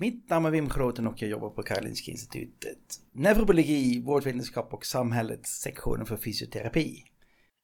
Mitt 0.00 0.30
namn 0.30 0.46
är 0.46 0.50
Wim 0.50 0.68
Groten 0.68 1.06
och 1.06 1.22
jag 1.22 1.30
jobbar 1.30 1.50
på 1.50 1.62
Karolinska 1.62 2.10
Institutet. 2.10 2.78
neurobiologi, 3.12 4.02
vårdvetenskap 4.02 4.74
och 4.74 4.86
samhället, 4.86 5.46
sektionen 5.46 6.06
för 6.06 6.16
fysioterapi. 6.16 7.04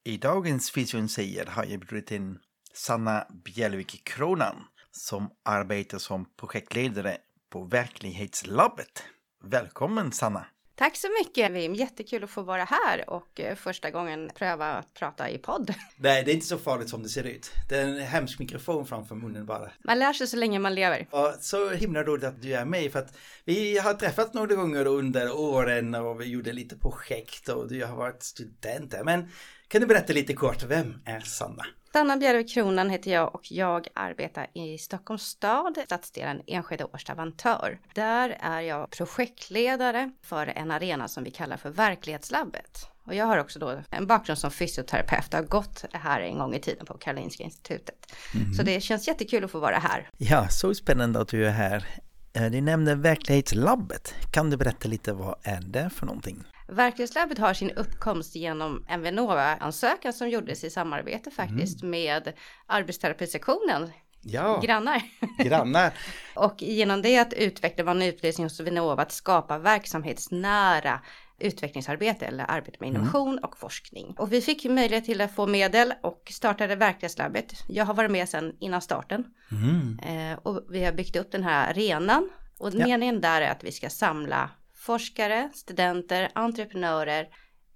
I 0.05 0.17
dagens 0.17 0.71
Fysion 0.71 1.09
säger 1.09 1.47
har 1.47 1.65
jag 1.65 1.81
bjudit 1.81 2.11
in 2.11 2.39
Sanna 2.73 3.27
Bjälvik 3.45 4.05
Kronan 4.05 4.57
som 4.91 5.31
arbetar 5.45 5.99
som 5.99 6.27
projektledare 6.37 7.17
på 7.51 7.65
Verklighetslabbet. 7.65 9.03
Välkommen 9.45 10.13
Sanna! 10.13 10.47
Tack 10.79 10.97
så 10.97 11.09
mycket 11.21 11.53
Wim, 11.53 11.75
jättekul 11.75 12.25
att 12.25 12.31
få 12.31 12.43
vara 12.43 12.65
här 12.65 13.11
och 13.11 13.41
eh, 13.41 13.55
första 13.55 13.91
gången 13.91 14.31
pröva 14.35 14.67
att 14.67 14.95
prata 14.95 15.31
i 15.31 15.39
podd. 15.39 15.75
Nej, 15.97 16.25
det 16.25 16.31
är 16.31 16.35
inte 16.35 16.47
så 16.47 16.59
farligt 16.59 16.89
som 16.89 17.03
det 17.03 17.09
ser 17.09 17.25
ut. 17.25 17.51
Det 17.69 17.77
är 17.77 17.85
en 17.85 17.99
hemsk 17.99 18.39
mikrofon 18.39 18.87
framför 18.87 19.15
munnen 19.15 19.47
bara. 19.47 19.71
Man 19.85 19.99
lär 19.99 20.13
sig 20.13 20.27
så 20.27 20.37
länge 20.37 20.59
man 20.59 20.75
lever. 20.75 21.07
Och 21.11 21.35
så 21.41 21.71
himla 21.71 22.03
roligt 22.03 22.25
att 22.25 22.43
du 22.43 22.53
är 22.53 22.65
med 22.65 22.93
för 22.93 22.99
att 22.99 23.17
vi 23.45 23.79
har 23.79 23.95
träffats 23.95 24.35
några 24.35 24.55
gånger 24.55 24.87
under 24.87 25.37
åren 25.37 25.95
och 25.95 26.21
vi 26.21 26.25
gjorde 26.25 26.53
lite 26.53 26.77
projekt 26.77 27.49
och 27.49 27.69
du 27.69 27.85
har 27.85 27.97
varit 27.97 28.23
student 28.23 28.91
där. 28.91 29.05
Men 29.05 29.29
kan 29.69 29.81
du 29.81 29.87
berätta 29.87 30.13
lite 30.13 30.35
kort, 30.35 30.63
vem 30.63 30.95
är 31.05 31.21
Sanna? 31.21 31.67
Sanna 31.97 32.17
Bjärve 32.17 32.45
Kronan 32.45 32.91
heter 32.91 33.11
jag 33.11 33.35
och 33.35 33.53
jag 33.53 33.87
arbetar 33.95 34.47
i 34.55 34.79
Stockholms 34.79 35.23
stad, 35.23 35.79
stadsdelen 35.85 36.41
Enskede 36.47 36.85
Årsta 36.85 37.15
Vantör. 37.15 37.79
Där 37.95 38.37
är 38.41 38.61
jag 38.61 38.91
projektledare 38.91 40.11
för 40.23 40.47
en 40.47 40.71
arena 40.71 41.09
som 41.09 41.25
vi 41.25 41.31
kallar 41.31 41.57
för 41.57 41.71
Verklighetslabbet. 41.71 42.89
Och 43.05 43.15
jag 43.15 43.27
har 43.27 43.39
också 43.39 43.59
då 43.59 43.83
en 43.91 44.07
bakgrund 44.07 44.39
som 44.39 44.51
fysioterapeut 44.51 45.29
och 45.29 45.35
har 45.35 45.47
gått 45.47 45.85
här 45.93 46.21
en 46.21 46.39
gång 46.39 46.55
i 46.55 46.61
tiden 46.61 46.87
på 46.87 46.99
Karolinska 46.99 47.43
institutet. 47.43 48.13
Mm. 48.35 48.55
Så 48.55 48.63
det 48.63 48.81
känns 48.81 49.09
jättekul 49.09 49.45
att 49.45 49.51
få 49.51 49.59
vara 49.59 49.79
här. 49.79 50.11
Ja, 50.19 50.49
så 50.49 50.75
spännande 50.75 51.21
att 51.21 51.29
du 51.29 51.47
är 51.47 51.53
här. 51.53 51.87
Eh, 52.33 52.51
du 52.51 52.61
nämnde 52.61 52.95
Verklighetslabbet. 52.95 54.15
Kan 54.33 54.51
du 54.51 54.57
berätta 54.57 54.89
lite 54.89 55.13
vad 55.13 55.37
är 55.43 55.61
det 55.61 55.91
för 55.91 56.07
någonting? 56.07 56.45
Verklighetslabbet 56.69 57.39
har 57.39 57.55
sin 57.55 57.71
uppkomst 57.71 58.37
genom 58.37 58.85
en 58.89 59.03
Vinnova-ansökan 59.03 60.13
som 60.13 60.29
gjordes 60.29 60.65
i 60.65 60.71
samarbete 60.71 61.31
faktiskt 61.31 61.83
mm. 61.83 61.91
med 61.91 62.33
arbetsterapisektionen 62.67 63.91
Ja, 64.29 64.61
grannar. 64.61 65.03
grannar. 65.45 65.93
och 66.35 66.63
genom 66.63 67.03
det 67.03 67.19
att 67.19 67.33
utveckla 67.33 67.85
var 67.85 67.93
en 67.93 68.03
utlysning 68.03 68.45
hos 68.45 68.61
Vinnova 68.61 69.03
att 69.03 69.13
skapa 69.13 69.59
verksamhetsnära 69.59 71.01
utvecklingsarbete 71.39 72.27
eller 72.27 72.51
arbete 72.51 72.77
med 72.81 72.89
mm. 72.89 73.01
innovation 73.01 73.33
mm. 73.33 73.45
och 73.45 73.59
forskning. 73.59 74.15
Och 74.19 74.33
vi 74.33 74.41
fick 74.41 74.65
möjlighet 74.65 75.05
till 75.05 75.21
att 75.21 75.35
få 75.35 75.47
medel 75.47 75.95
och 76.03 76.23
startade 76.31 76.77
Verklighetslabbet. 76.77 77.53
Jag 77.69 77.85
har 77.85 77.95
varit 77.95 78.11
med 78.11 78.29
sedan 78.29 78.57
innan 78.61 78.83
starten. 78.83 79.25
Mm. 79.51 79.99
Eh, 79.99 80.39
och 80.39 80.67
vi 80.71 80.85
har 80.85 80.93
byggt 80.93 81.17
upp 81.17 81.33
den 81.33 81.45
här 81.45 81.71
arenan. 81.71 82.31
Och 82.59 82.71
ja. 82.75 82.87
meningen 82.87 83.21
där 83.21 83.41
är 83.41 83.51
att 83.51 83.65
vi 83.65 83.73
ska 83.73 83.91
samla 83.91 84.51
forskare, 84.87 85.51
studenter, 85.55 86.31
entreprenörer, 86.35 87.29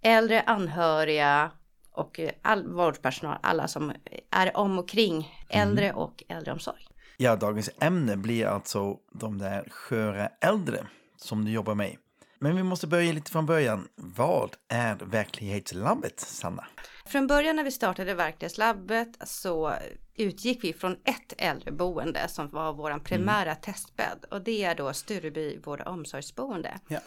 äldre 0.03 0.43
anhöriga 0.43 1.51
och 1.93 2.21
all 2.43 2.73
vårdpersonal, 2.73 3.39
alla 3.43 3.69
som 3.69 3.93
är 4.31 4.57
om 4.57 4.79
och 4.79 4.89
kring 4.89 5.45
äldre 5.49 5.85
mm. 5.85 5.97
och 5.97 6.25
äldreomsorg. 6.29 6.87
Ja, 7.17 7.37
dagens 7.37 7.71
ämne 7.81 8.17
blir 8.17 8.47
alltså 8.47 8.97
de 9.13 9.39
där 9.39 9.69
sköra 9.71 10.29
äldre 10.41 10.87
som 11.17 11.45
du 11.45 11.51
jobbar 11.51 11.75
med. 11.75 11.97
Men 12.39 12.57
vi 12.57 12.63
måste 12.63 12.87
börja 12.87 13.13
lite 13.13 13.31
från 13.31 13.47
början. 13.47 13.89
Vad 13.97 14.57
är 14.69 14.95
Verklighetslabbet, 14.95 16.21
Sanna? 16.21 16.67
Från 17.07 17.27
början 17.27 17.57
när 17.57 17.65
vi 17.65 17.71
startade 17.71 18.15
Verklighetslabbet 18.15 19.29
så 19.29 19.75
utgick 20.21 20.65
vi 20.65 20.73
från 20.73 20.93
ett 20.93 21.33
äldreboende 21.39 22.29
som 22.29 22.49
var 22.49 22.73
vår 22.73 22.99
primära 22.99 23.51
mm. 23.51 23.63
testbädd 23.63 24.25
och 24.31 24.43
det 24.43 24.65
är 24.65 24.75
då 24.75 24.93
Stureby 24.93 25.59
vård 25.59 25.81
och 25.81 25.93
omsorgsboende. 25.93 26.81
Ja. 26.89 27.01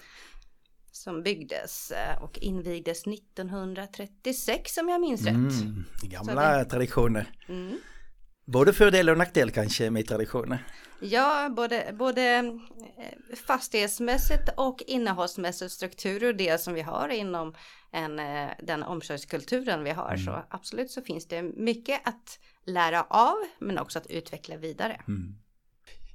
Som 0.91 1.23
byggdes 1.23 1.91
eh, 1.91 2.23
och 2.23 2.37
invigdes 2.37 3.07
1936 3.07 4.77
om 4.77 4.89
jag 4.89 5.01
minns 5.01 5.27
mm, 5.27 5.45
rätt. 5.45 6.11
Gamla 6.11 6.57
det... 6.57 6.65
traditioner. 6.65 7.31
Mm. 7.47 7.77
Både 8.45 8.73
fördel 8.73 9.09
och 9.09 9.17
nackdel 9.17 9.51
kanske 9.51 9.89
med 9.89 10.07
traditioner. 10.07 10.67
Ja, 10.99 11.49
både, 11.49 11.93
både 11.93 12.35
eh, 12.35 12.43
fastighetsmässigt 13.47 14.49
och 14.57 14.83
innehållsmässigt 14.87 15.71
struktur 15.71 16.27
och 16.27 16.35
det 16.35 16.61
som 16.61 16.73
vi 16.73 16.81
har 16.81 17.09
inom 17.09 17.55
en, 17.91 18.19
eh, 18.19 18.49
den 18.63 18.83
omsorgskulturen 18.83 19.83
vi 19.83 19.89
har. 19.89 20.13
Mm. 20.13 20.25
Så 20.25 20.45
absolut 20.49 20.91
så 20.91 21.01
finns 21.01 21.27
det 21.27 21.43
mycket 21.43 22.07
att 22.07 22.39
lära 22.65 23.03
av 23.03 23.35
men 23.59 23.79
också 23.79 23.99
att 23.99 24.07
utveckla 24.07 24.57
vidare. 24.57 25.01
Mm. 25.07 25.35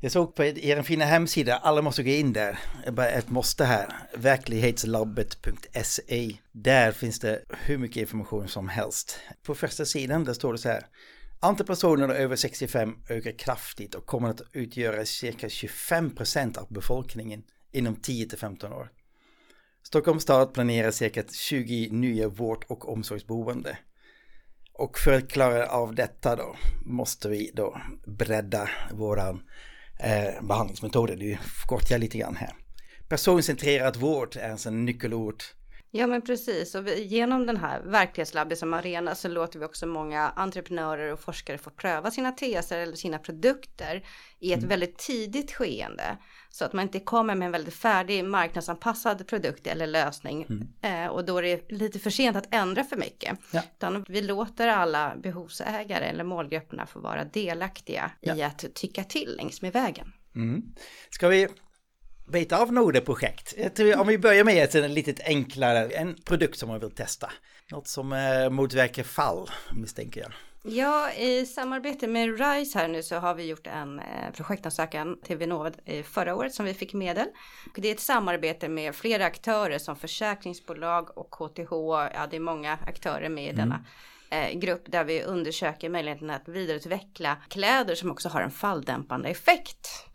Jag 0.00 0.12
såg 0.12 0.34
på 0.34 0.44
er 0.44 0.82
fina 0.82 1.04
hemsida, 1.04 1.56
alla 1.56 1.82
måste 1.82 2.02
gå 2.02 2.10
in 2.10 2.32
där, 2.32 2.58
bara 2.90 3.10
ett 3.10 3.30
måste 3.30 3.64
här, 3.64 3.88
verklighetslabbet.se. 4.14 6.36
Där 6.52 6.92
finns 6.92 7.20
det 7.20 7.42
hur 7.48 7.78
mycket 7.78 7.96
information 7.96 8.48
som 8.48 8.68
helst. 8.68 9.20
På 9.42 9.54
första 9.54 9.84
sidan 9.84 10.24
där 10.24 10.32
står 10.32 10.52
det 10.52 10.58
så 10.58 10.68
här, 10.68 10.86
Antalet 11.40 11.66
personer 11.66 12.08
över 12.08 12.36
65 12.36 12.94
ökar 13.08 13.38
kraftigt 13.38 13.94
och 13.94 14.06
kommer 14.06 14.28
att 14.28 14.42
utgöra 14.52 15.04
cirka 15.04 15.48
25% 15.48 16.58
av 16.58 16.66
befolkningen 16.72 17.42
inom 17.72 17.96
10-15 17.96 18.72
år. 18.72 18.90
Stockholms 19.82 20.22
stad 20.22 20.54
planerar 20.54 20.90
cirka 20.90 21.24
20 21.30 21.88
nya 21.90 22.28
vård 22.28 22.64
och 22.68 22.88
omsorgsboende. 22.92 23.78
Och 24.72 24.98
för 24.98 25.12
att 25.12 25.30
klara 25.30 25.66
av 25.66 25.94
detta 25.94 26.36
då 26.36 26.56
måste 26.84 27.28
vi 27.28 27.50
då 27.54 27.80
bredda 28.06 28.68
våran 28.92 29.42
eh, 30.00 30.46
behandlingsmetoder. 30.46 31.16
Det 31.16 31.38
kortar 31.66 31.94
jag 31.94 32.00
lite 32.00 32.18
grann 32.18 32.36
här. 32.36 32.54
Personcentrerad 33.08 33.96
vård 33.96 34.36
är 34.36 34.50
alltså 34.50 34.68
en 34.68 34.84
nyckelord 34.84 35.42
Ja 35.90 36.06
men 36.06 36.22
precis 36.22 36.74
och 36.74 36.86
vi, 36.86 37.04
genom 37.04 37.46
den 37.46 37.56
här 37.56 37.80
verklighetslabbet 37.80 38.58
som 38.58 38.74
arena 38.74 39.14
så 39.14 39.28
låter 39.28 39.58
vi 39.58 39.64
också 39.64 39.86
många 39.86 40.32
entreprenörer 40.36 41.12
och 41.12 41.20
forskare 41.20 41.58
få 41.58 41.70
pröva 41.70 42.10
sina 42.10 42.32
teser 42.32 42.78
eller 42.78 42.96
sina 42.96 43.18
produkter 43.18 44.04
i 44.38 44.52
ett 44.52 44.58
mm. 44.58 44.68
väldigt 44.68 44.98
tidigt 44.98 45.52
skeende. 45.52 46.16
Så 46.50 46.64
att 46.64 46.72
man 46.72 46.82
inte 46.82 47.00
kommer 47.00 47.34
med 47.34 47.46
en 47.46 47.52
väldigt 47.52 47.74
färdig 47.74 48.24
marknadsanpassad 48.24 49.26
produkt 49.26 49.66
eller 49.66 49.86
lösning 49.86 50.46
mm. 50.48 51.04
eh, 51.04 51.10
och 51.10 51.24
då 51.24 51.38
är 51.38 51.42
det 51.42 51.72
lite 51.72 51.98
för 51.98 52.10
sent 52.10 52.36
att 52.36 52.54
ändra 52.54 52.84
för 52.84 52.96
mycket. 52.96 53.38
Ja. 53.52 53.62
Utan 53.76 54.04
vi 54.08 54.22
låter 54.22 54.68
alla 54.68 55.16
behovsägare 55.22 56.04
eller 56.04 56.24
målgrupperna 56.24 56.86
få 56.86 57.00
vara 57.00 57.24
delaktiga 57.24 58.10
ja. 58.20 58.34
i 58.34 58.42
att 58.42 58.74
tycka 58.74 59.04
till 59.04 59.36
längs 59.36 59.62
med 59.62 59.72
vägen. 59.72 60.12
Mm. 60.34 60.62
Ska 61.10 61.28
vi 61.28 61.48
beta 62.28 62.62
av 62.62 62.72
några 62.72 63.00
projekt. 63.00 63.54
Jag 63.58 63.74
tror, 63.74 64.00
om 64.00 64.06
vi 64.06 64.18
börjar 64.18 64.44
med 64.44 64.64
ett 64.64 64.90
lite 64.90 65.22
enklare, 65.24 65.88
en 65.88 66.14
produkt 66.24 66.58
som 66.58 66.68
man 66.68 66.80
vill 66.80 66.90
testa. 66.90 67.32
Något 67.70 67.88
som 67.88 68.12
eh, 68.12 68.50
motverkar 68.50 69.02
fall, 69.02 69.50
misstänker 69.72 70.20
jag. 70.20 70.32
Ja, 70.62 71.12
i 71.12 71.46
samarbete 71.46 72.06
med 72.06 72.40
RISE 72.40 72.78
här 72.78 72.88
nu 72.88 73.02
så 73.02 73.16
har 73.16 73.34
vi 73.34 73.46
gjort 73.46 73.66
en 73.66 73.98
eh, 73.98 74.30
projektansökan 74.36 75.20
till 75.24 75.36
Vinnova 75.36 75.70
förra 76.04 76.34
året 76.34 76.54
som 76.54 76.64
vi 76.64 76.74
fick 76.74 76.94
medel. 76.94 77.26
Det 77.76 77.88
är 77.88 77.92
ett 77.92 78.00
samarbete 78.00 78.68
med 78.68 78.94
flera 78.94 79.26
aktörer 79.26 79.78
som 79.78 79.96
försäkringsbolag 79.96 81.18
och 81.18 81.30
KTH. 81.30 81.72
Ja, 82.14 82.26
det 82.30 82.36
är 82.36 82.40
många 82.40 82.78
aktörer 82.86 83.28
med 83.28 83.44
i 83.44 83.48
mm. 83.48 83.56
denna 83.56 83.84
eh, 84.30 84.58
grupp 84.58 84.82
där 84.86 85.04
vi 85.04 85.22
undersöker 85.22 85.88
möjligheten 85.88 86.30
att 86.30 86.48
vidareutveckla 86.48 87.36
kläder 87.48 87.94
som 87.94 88.10
också 88.10 88.28
har 88.28 88.40
en 88.40 88.50
falldämpande 88.50 89.28
effekt. 89.28 90.07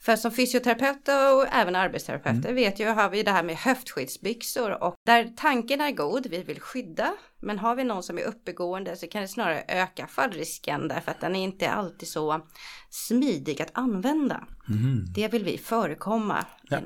För 0.00 0.16
som 0.16 0.32
fysioterapeuter 0.32 1.34
och 1.34 1.46
även 1.52 1.76
arbetsterapeuter 1.76 2.48
mm. 2.48 2.54
vet 2.54 2.80
ju, 2.80 2.86
har 2.86 3.10
vi 3.10 3.22
det 3.22 3.30
här 3.30 3.42
med 3.42 3.56
höftskyddsbyxor 3.56 4.82
och 4.82 4.94
där 5.06 5.32
tanken 5.36 5.80
är 5.80 5.90
god, 5.90 6.26
vi 6.26 6.42
vill 6.42 6.60
skydda, 6.60 7.14
men 7.40 7.58
har 7.58 7.76
vi 7.76 7.84
någon 7.84 8.02
som 8.02 8.18
är 8.18 8.22
uppegående 8.22 8.96
så 8.96 9.08
kan 9.08 9.22
det 9.22 9.28
snarare 9.28 9.64
öka 9.68 10.06
fallrisken 10.06 10.88
därför 10.88 11.10
att 11.10 11.20
den 11.20 11.36
är 11.36 11.44
inte 11.44 11.70
alltid 11.70 12.08
så 12.08 12.46
smidig 12.90 13.62
att 13.62 13.70
använda. 13.72 14.46
Mm. 14.68 15.04
Det 15.14 15.28
vill 15.28 15.44
vi 15.44 15.58
förekomma. 15.58 16.44
Ja. 16.62 16.80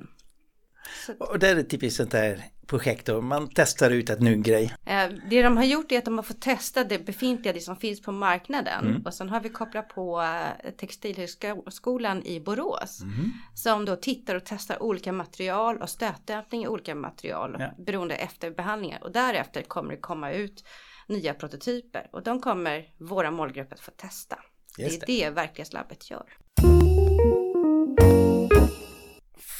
Så. 1.06 1.12
Och 1.12 1.38
det 1.38 1.49
är 1.49 1.62
typiskt 1.62 1.96
sånt 1.96 2.11
där 2.11 2.44
projekt 2.67 3.08
och 3.08 3.25
man 3.25 3.49
testar 3.55 3.90
ut 3.90 4.11
ett 4.11 4.20
ny 4.20 4.37
grej. 4.37 4.75
Eh, 4.87 5.08
det 5.31 5.43
de 5.43 5.56
har 5.56 5.64
gjort 5.64 5.93
är 5.93 5.99
att 5.99 6.05
de 6.05 6.19
har 6.19 6.23
fått 6.23 6.40
testa 6.40 6.84
det 6.84 6.99
befintliga, 6.99 7.52
det 7.52 7.61
som 7.61 7.76
finns 7.76 8.02
på 8.02 8.12
marknaden. 8.12 8.87
Mm. 8.87 9.02
Och 9.02 9.14
sen 9.14 9.29
har 9.29 9.40
vi 9.40 9.49
kopplat 9.49 9.88
på 9.88 10.23
eh, 10.23 10.70
Textilhögskolan 10.70 12.26
i 12.26 12.40
Borås. 12.40 13.00
Mm. 13.02 13.32
Som 13.55 13.84
då 13.84 13.96
tittar 13.96 14.34
och 14.34 14.43
testar 14.44 14.82
olika 14.82 15.12
material 15.12 15.82
och 15.82 15.88
stötdämpning 15.88 16.64
i 16.64 16.69
olika 16.69 16.94
material 16.94 17.56
ja. 17.58 17.85
beroende 17.85 18.14
efter 18.14 18.50
behandlingar. 18.50 19.05
Och 19.05 19.12
därefter 19.12 19.62
kommer 19.62 19.90
det 19.90 20.00
komma 20.00 20.32
ut 20.32 20.64
nya 21.08 21.35
prototyper 21.35 22.08
och 22.12 22.23
de 22.23 22.40
kommer 22.40 22.85
våra 22.99 23.31
målgrupper 23.31 23.76
få 23.76 23.90
testa. 23.90 24.38
Just 24.78 25.00
det 25.00 25.12
är 25.12 25.25
det, 25.25 25.28
det 25.28 25.35
Verklighetslabbet 25.35 26.11
gör 26.11 26.26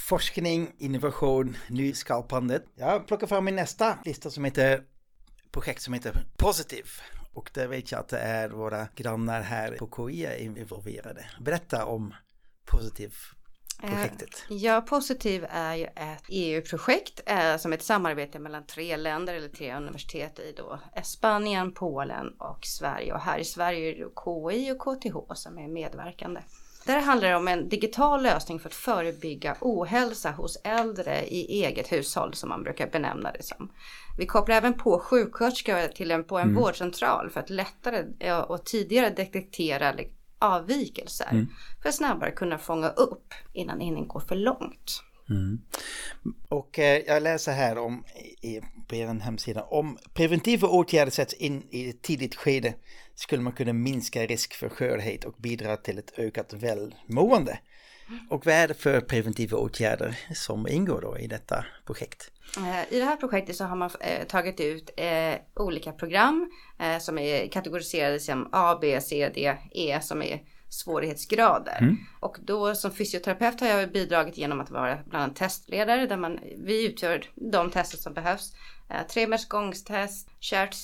forskning, 0.09 0.73
innovation, 0.79 1.57
nyskapande. 1.69 2.63
Jag 2.75 3.07
plockar 3.07 3.27
fram 3.27 3.45
min 3.45 3.57
nästa 3.57 3.99
lista 4.05 4.31
som 4.31 4.45
heter 4.45 4.83
projekt 5.51 5.83
som 5.83 5.95
heter 5.95 6.27
Positive. 6.37 6.89
Och 7.33 7.51
där 7.55 7.67
vet 7.67 7.93
jag 7.93 8.01
att 8.01 8.09
det 8.09 8.19
är 8.19 8.49
våra 8.49 8.89
grannar 8.97 9.41
här 9.41 9.77
på 9.77 10.09
KI 10.11 10.25
är 10.25 10.37
involverade. 10.37 11.25
Berätta 11.41 11.85
om 11.85 12.15
positiv 12.65 13.15
projektet? 13.81 14.45
Eh, 14.51 14.57
ja, 14.57 14.81
Positiv 14.81 15.47
är 15.51 15.75
ju 15.75 15.85
ett 15.85 16.25
EU-projekt 16.29 17.21
eh, 17.27 17.57
som 17.57 17.73
är 17.73 17.77
ett 17.77 17.83
samarbete 17.83 18.39
mellan 18.39 18.67
tre 18.67 18.97
länder 18.97 19.35
eller 19.35 19.49
tre 19.49 19.77
universitet 19.77 20.39
i 20.39 20.55
då 20.57 20.81
Spanien, 21.03 21.75
Polen 21.75 22.29
och 22.39 22.67
Sverige. 22.67 23.13
Och 23.13 23.21
här 23.21 23.39
i 23.39 23.45
Sverige 23.45 23.89
är 23.89 23.95
det 23.95 24.11
KI 24.25 24.73
och 24.73 24.79
KTH 24.79 25.35
som 25.35 25.59
är 25.59 25.69
medverkande. 25.69 26.41
Där 26.87 27.01
handlar 27.01 27.29
det 27.29 27.37
om 27.37 27.49
en 27.49 27.69
digital 27.69 28.23
lösning 28.23 28.61
för 28.61 28.69
att 28.69 28.75
förebygga 28.75 29.57
ohälsa 29.61 30.31
hos 30.31 30.57
äldre 30.65 31.25
i 31.27 31.65
eget 31.65 31.93
hushåll 31.93 32.35
som 32.35 32.49
man 32.49 32.63
brukar 32.63 32.91
benämna 32.91 33.33
det 33.33 33.43
som. 33.43 33.73
Vi 34.19 34.27
kopplar 34.27 34.57
även 34.57 34.75
på 34.75 34.99
sjuksköterskor 34.99 35.89
till 35.89 36.11
en, 36.11 36.25
på 36.25 36.39
en 36.39 36.49
mm. 36.49 36.63
vårdcentral 36.63 37.31
för 37.31 37.41
att 37.41 37.51
lättare 37.51 38.33
och 38.43 38.65
tidigare 38.65 39.11
detektera 39.11 39.95
avvikelser. 40.39 41.29
Mm. 41.31 41.47
För 41.83 41.89
att 41.89 41.95
snabbare 41.95 42.31
kunna 42.31 42.59
fånga 42.59 42.89
upp 42.89 43.35
innan 43.53 43.79
det 43.79 44.05
går 44.07 44.21
för 44.21 44.37
långt. 44.37 45.03
Mm. 45.31 45.61
Och 46.49 46.79
eh, 46.79 47.03
jag 47.07 47.23
läser 47.23 47.53
här 47.53 47.79
om 47.79 48.05
i, 48.43 48.61
på 48.87 48.95
er 48.95 49.21
hemsida 49.21 49.63
om 49.63 49.99
preventiva 50.15 50.69
åtgärder 50.69 51.11
sätts 51.11 51.35
in 51.35 51.67
i 51.71 51.91
ett 51.91 52.03
tidigt 52.03 52.35
skede 52.35 52.75
skulle 53.15 53.43
man 53.43 53.53
kunna 53.53 53.73
minska 53.73 54.27
risk 54.27 54.55
för 54.55 54.69
skörhet 54.69 55.25
och 55.25 55.35
bidra 55.39 55.77
till 55.77 55.99
ett 55.99 56.19
ökat 56.19 56.53
välmående. 56.53 57.59
Och 58.31 58.47
vad 58.47 58.55
är 58.55 58.69
det 58.69 58.75
för 58.75 59.01
preventiva 59.01 59.59
åtgärder 59.59 60.19
som 60.35 60.69
ingår 60.69 61.01
då 61.01 61.19
i 61.19 61.27
detta 61.27 61.65
projekt? 61.87 62.31
Eh, 62.57 62.95
I 62.95 62.99
det 62.99 63.05
här 63.05 63.17
projektet 63.17 63.57
så 63.57 63.65
har 63.65 63.77
man 63.77 63.91
eh, 64.01 64.27
tagit 64.27 64.61
ut 64.61 64.91
eh, 64.97 65.35
olika 65.55 65.93
program 65.93 66.51
som 67.01 67.19
är 67.19 67.49
kategoriserade 67.49 68.21
som 68.21 68.49
A, 68.53 68.79
B, 68.81 69.01
C, 69.01 69.31
D, 69.35 69.57
E 69.71 70.01
som 70.03 70.23
är 70.23 70.43
svårighetsgrader. 70.69 71.79
Mm. 71.81 71.97
Och 72.21 72.37
då 72.41 72.75
som 72.75 72.91
fysioterapeut 72.91 73.61
har 73.61 73.69
jag 73.69 73.93
bidragit 73.93 74.39
genom 74.39 74.61
att 74.61 74.71
vara 74.71 74.99
bland 75.07 75.25
annat 75.25 75.37
testledare 75.37 76.07
där 76.07 76.17
man, 76.17 76.39
vi 76.65 76.87
utgör 76.87 77.25
de 77.35 77.71
tester 77.71 77.99
som 77.99 78.15
behövs. 78.15 78.53
Eh, 78.91 79.07
Tremers 79.07 79.49
gångstest, 79.49 80.29
Chert 80.41 80.75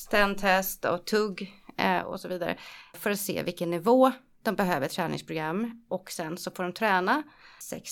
test 0.40 0.84
och 0.84 1.04
tugg 1.04 1.52
eh, 1.78 2.00
och 2.00 2.20
så 2.20 2.28
vidare. 2.28 2.56
För 2.94 3.10
att 3.10 3.20
se 3.20 3.42
vilken 3.42 3.70
nivå 3.70 4.12
de 4.42 4.56
behöver 4.56 4.88
träningsprogram 4.88 5.84
och 5.88 6.10
sen 6.10 6.38
så 6.38 6.50
får 6.50 6.62
de 6.62 6.72
träna 6.72 7.22
sex, 7.60 7.90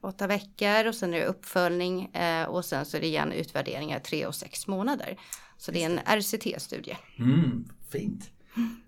åtta 0.00 0.26
veckor 0.26 0.86
och 0.86 0.94
sen 0.94 1.14
är 1.14 1.18
det 1.18 1.26
uppföljning 1.26 2.14
eh, 2.14 2.44
och 2.44 2.64
sen 2.64 2.84
så 2.84 2.96
är 2.96 3.00
det 3.00 3.06
igen 3.06 3.32
utvärderingar 3.32 3.98
tre 3.98 4.26
och 4.26 4.34
sex 4.34 4.66
månader. 4.66 5.16
Så 5.56 5.70
det 5.70 5.82
är 5.82 5.90
en 5.90 6.20
RCT-studie. 6.20 6.96
Mm, 7.18 7.68
fint. 7.90 8.30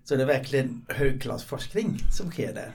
Så 0.03 0.15
det 0.15 0.21
är 0.21 0.27
verkligen 0.27 0.85
högklassforskning 0.89 1.97
som 2.17 2.31
sker 2.31 2.53
där. 2.53 2.73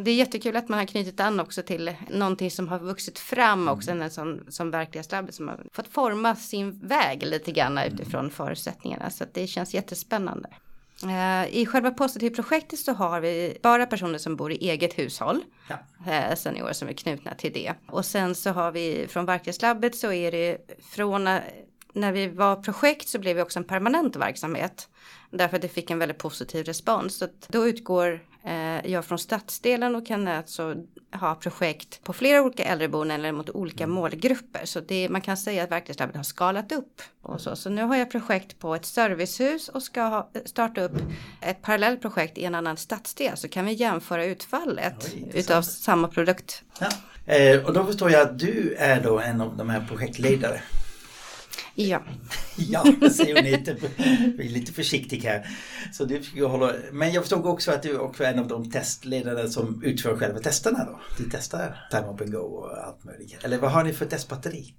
Det 0.00 0.10
är 0.10 0.14
jättekul 0.14 0.56
att 0.56 0.68
man 0.68 0.78
har 0.78 0.86
knutit 0.86 1.20
an 1.20 1.40
också 1.40 1.62
till 1.62 1.94
någonting 2.10 2.50
som 2.50 2.68
har 2.68 2.78
vuxit 2.78 3.18
fram 3.18 3.68
också, 3.68 3.90
mm. 3.90 4.10
som, 4.10 4.40
som 4.48 4.70
verklighetslabbet 4.70 5.34
som 5.34 5.48
har 5.48 5.66
fått 5.72 5.88
forma 5.88 6.36
sin 6.36 6.86
väg 6.86 7.22
lite 7.22 7.52
grann 7.52 7.78
utifrån 7.78 8.20
mm. 8.20 8.30
förutsättningarna. 8.30 9.10
Så 9.10 9.24
det 9.32 9.46
känns 9.46 9.74
jättespännande. 9.74 10.48
Eh, 11.02 11.56
I 11.56 11.66
själva 11.66 11.90
Positivprojektet 11.90 12.78
så 12.78 12.92
har 12.92 13.20
vi 13.20 13.58
bara 13.62 13.86
personer 13.86 14.18
som 14.18 14.36
bor 14.36 14.52
i 14.52 14.70
eget 14.70 14.98
hushåll. 14.98 15.44
Ja. 15.68 15.78
Eh, 16.12 16.36
seniorer 16.36 16.72
som 16.72 16.88
är 16.88 16.92
knutna 16.92 17.34
till 17.34 17.52
det. 17.52 17.74
Och 17.86 18.04
sen 18.04 18.34
så 18.34 18.50
har 18.50 18.72
vi 18.72 19.06
från 19.08 19.26
verklighetslabbet 19.26 19.96
så 19.96 20.12
är 20.12 20.32
det 20.32 20.58
från 20.82 21.26
eh, 21.26 21.40
när 21.92 22.12
vi 22.12 22.28
var 22.28 22.56
projekt 22.56 23.08
så 23.08 23.18
blev 23.18 23.36
vi 23.36 23.42
också 23.42 23.58
en 23.58 23.64
permanent 23.64 24.16
verksamhet. 24.16 24.88
Därför 25.30 25.56
att 25.56 25.62
det 25.62 25.68
fick 25.68 25.90
en 25.90 25.98
väldigt 25.98 26.18
positiv 26.18 26.64
respons. 26.64 27.16
Så 27.16 27.28
då 27.48 27.68
utgår 27.68 28.20
jag 28.84 29.04
från 29.04 29.18
stadsdelen 29.18 29.96
och 29.96 30.06
kan 30.06 30.28
alltså 30.28 30.74
ha 31.12 31.34
projekt 31.34 32.04
på 32.04 32.12
flera 32.12 32.42
olika 32.42 32.64
äldreboenden 32.64 33.20
eller 33.20 33.32
mot 33.32 33.50
olika 33.50 33.84
mm. 33.84 33.94
målgrupper. 33.94 34.64
Så 34.64 34.80
det, 34.80 35.08
man 35.08 35.20
kan 35.20 35.36
säga 35.36 35.64
att 35.64 35.70
verklighetslabbet 35.70 36.16
har 36.16 36.22
skalat 36.22 36.72
upp. 36.72 37.02
Och 37.22 37.40
så. 37.40 37.56
så 37.56 37.70
nu 37.70 37.82
har 37.82 37.96
jag 37.96 38.10
projekt 38.10 38.58
på 38.58 38.74
ett 38.74 38.86
servicehus 38.86 39.68
och 39.68 39.82
ska 39.82 40.02
ha, 40.02 40.30
starta 40.44 40.80
upp 40.80 40.92
ett 41.40 41.62
parallellt 41.62 42.02
projekt 42.02 42.38
i 42.38 42.44
en 42.44 42.54
annan 42.54 42.76
stadsdel. 42.76 43.36
Så 43.36 43.48
kan 43.48 43.66
vi 43.66 43.72
jämföra 43.72 44.24
utfallet 44.24 45.10
Oj, 45.14 45.30
utav 45.34 45.62
samma 45.62 46.08
produkt. 46.08 46.62
Ja. 46.80 46.88
Eh, 47.34 47.64
och 47.64 47.72
då 47.72 47.84
förstår 47.84 48.10
jag 48.10 48.22
att 48.22 48.38
du 48.38 48.74
är 48.78 49.00
då 49.00 49.20
en 49.20 49.40
av 49.40 49.56
de 49.56 49.70
här 49.70 49.86
projektledare. 49.88 50.60
Ja. 51.74 52.02
ja, 52.56 52.84
säger 53.10 53.34
hon 53.34 53.44
lite, 53.44 53.70
är 54.42 54.48
lite 54.48 54.72
försiktig 54.72 55.18
här. 55.18 55.46
Så 55.92 56.04
du 56.04 56.44
hålla, 56.46 56.72
men 56.92 57.12
jag 57.12 57.22
förstod 57.22 57.46
också 57.46 57.70
att 57.70 57.82
du 57.82 57.98
också 57.98 58.24
är 58.24 58.32
en 58.32 58.38
av 58.38 58.48
de 58.48 58.70
testledare 58.70 59.48
som 59.48 59.82
utför 59.84 60.16
själva 60.16 60.38
testerna 60.38 60.84
då. 60.84 61.00
Du 61.18 61.30
testar 61.30 61.88
Time 61.90 62.06
Up 62.06 62.20
and 62.20 62.32
Go 62.32 62.38
och 62.38 62.86
allt 62.86 63.04
möjligt. 63.04 63.44
Eller 63.44 63.58
vad 63.58 63.70
har 63.70 63.84
ni 63.84 63.92
för 63.92 64.06
testbatteri? 64.06 64.74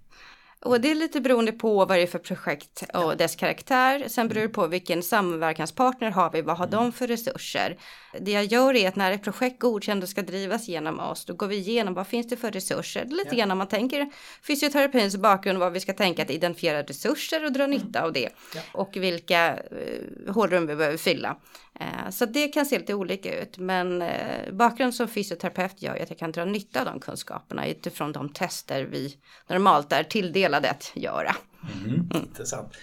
Och 0.65 0.81
det 0.81 0.91
är 0.91 0.95
lite 0.95 1.21
beroende 1.21 1.51
på 1.51 1.85
vad 1.85 1.97
det 1.97 2.01
är 2.01 2.07
för 2.07 2.19
projekt 2.19 2.83
och 2.93 3.11
ja. 3.11 3.15
dess 3.15 3.35
karaktär. 3.35 4.05
Sen 4.07 4.27
beror 4.27 4.41
det 4.41 4.49
på 4.49 4.67
vilken 4.67 5.03
samverkanspartner 5.03 6.11
har 6.11 6.31
vi, 6.31 6.41
vad 6.41 6.57
har 6.57 6.67
mm. 6.67 6.77
de 6.77 6.91
för 6.91 7.07
resurser. 7.07 7.77
Det 8.19 8.31
jag 8.31 8.45
gör 8.45 8.75
är 8.75 8.87
att 8.87 8.95
när 8.95 9.11
ett 9.11 9.23
projekt 9.23 9.59
godkänt 9.59 10.03
och 10.03 10.09
ska 10.09 10.21
drivas 10.21 10.67
genom 10.67 10.99
oss, 10.99 11.25
då 11.25 11.33
går 11.33 11.47
vi 11.47 11.55
igenom 11.55 11.93
vad 11.93 12.07
finns 12.07 12.27
det 12.27 12.37
för 12.37 12.51
resurser. 12.51 13.05
Lite 13.05 13.29
ja. 13.31 13.37
grann 13.37 13.51
om 13.51 13.57
man 13.57 13.67
tänker 13.67 14.09
fysioterapins 14.41 15.17
bakgrund, 15.17 15.59
vad 15.59 15.73
vi 15.73 15.79
ska 15.79 15.93
tänka 15.93 16.21
att 16.21 16.29
identifiera 16.29 16.83
resurser 16.83 17.45
och 17.45 17.51
dra 17.51 17.63
mm. 17.63 17.77
nytta 17.77 18.03
av 18.03 18.13
det. 18.13 18.29
Ja. 18.55 18.61
Och 18.73 18.97
vilka 18.97 19.55
uh, 19.55 20.33
hålrum 20.33 20.67
vi 20.67 20.75
behöver 20.75 20.97
fylla. 20.97 21.37
Uh, 21.81 22.09
så 22.09 22.25
det 22.25 22.47
kan 22.47 22.65
se 22.65 22.79
lite 22.79 22.93
olika 22.93 23.41
ut, 23.41 23.57
men 23.57 24.01
uh, 24.01 24.09
bakgrund 24.51 24.95
som 24.95 25.07
fysioterapeut 25.07 25.81
gör 25.81 25.95
att 26.03 26.09
jag 26.09 26.19
kan 26.19 26.31
dra 26.31 26.45
nytta 26.45 26.79
av 26.79 26.85
de 26.85 26.99
kunskaperna 26.99 27.67
utifrån 27.67 28.11
de 28.11 28.29
tester 28.29 28.83
vi 28.83 29.17
normalt 29.47 29.91
är 29.91 30.03
tilldelade 30.03 30.69
att 30.69 30.91
göra. 30.95 31.35
Mm. 31.83 31.95
Mm. 31.95 32.07
Intressant. 32.15 32.73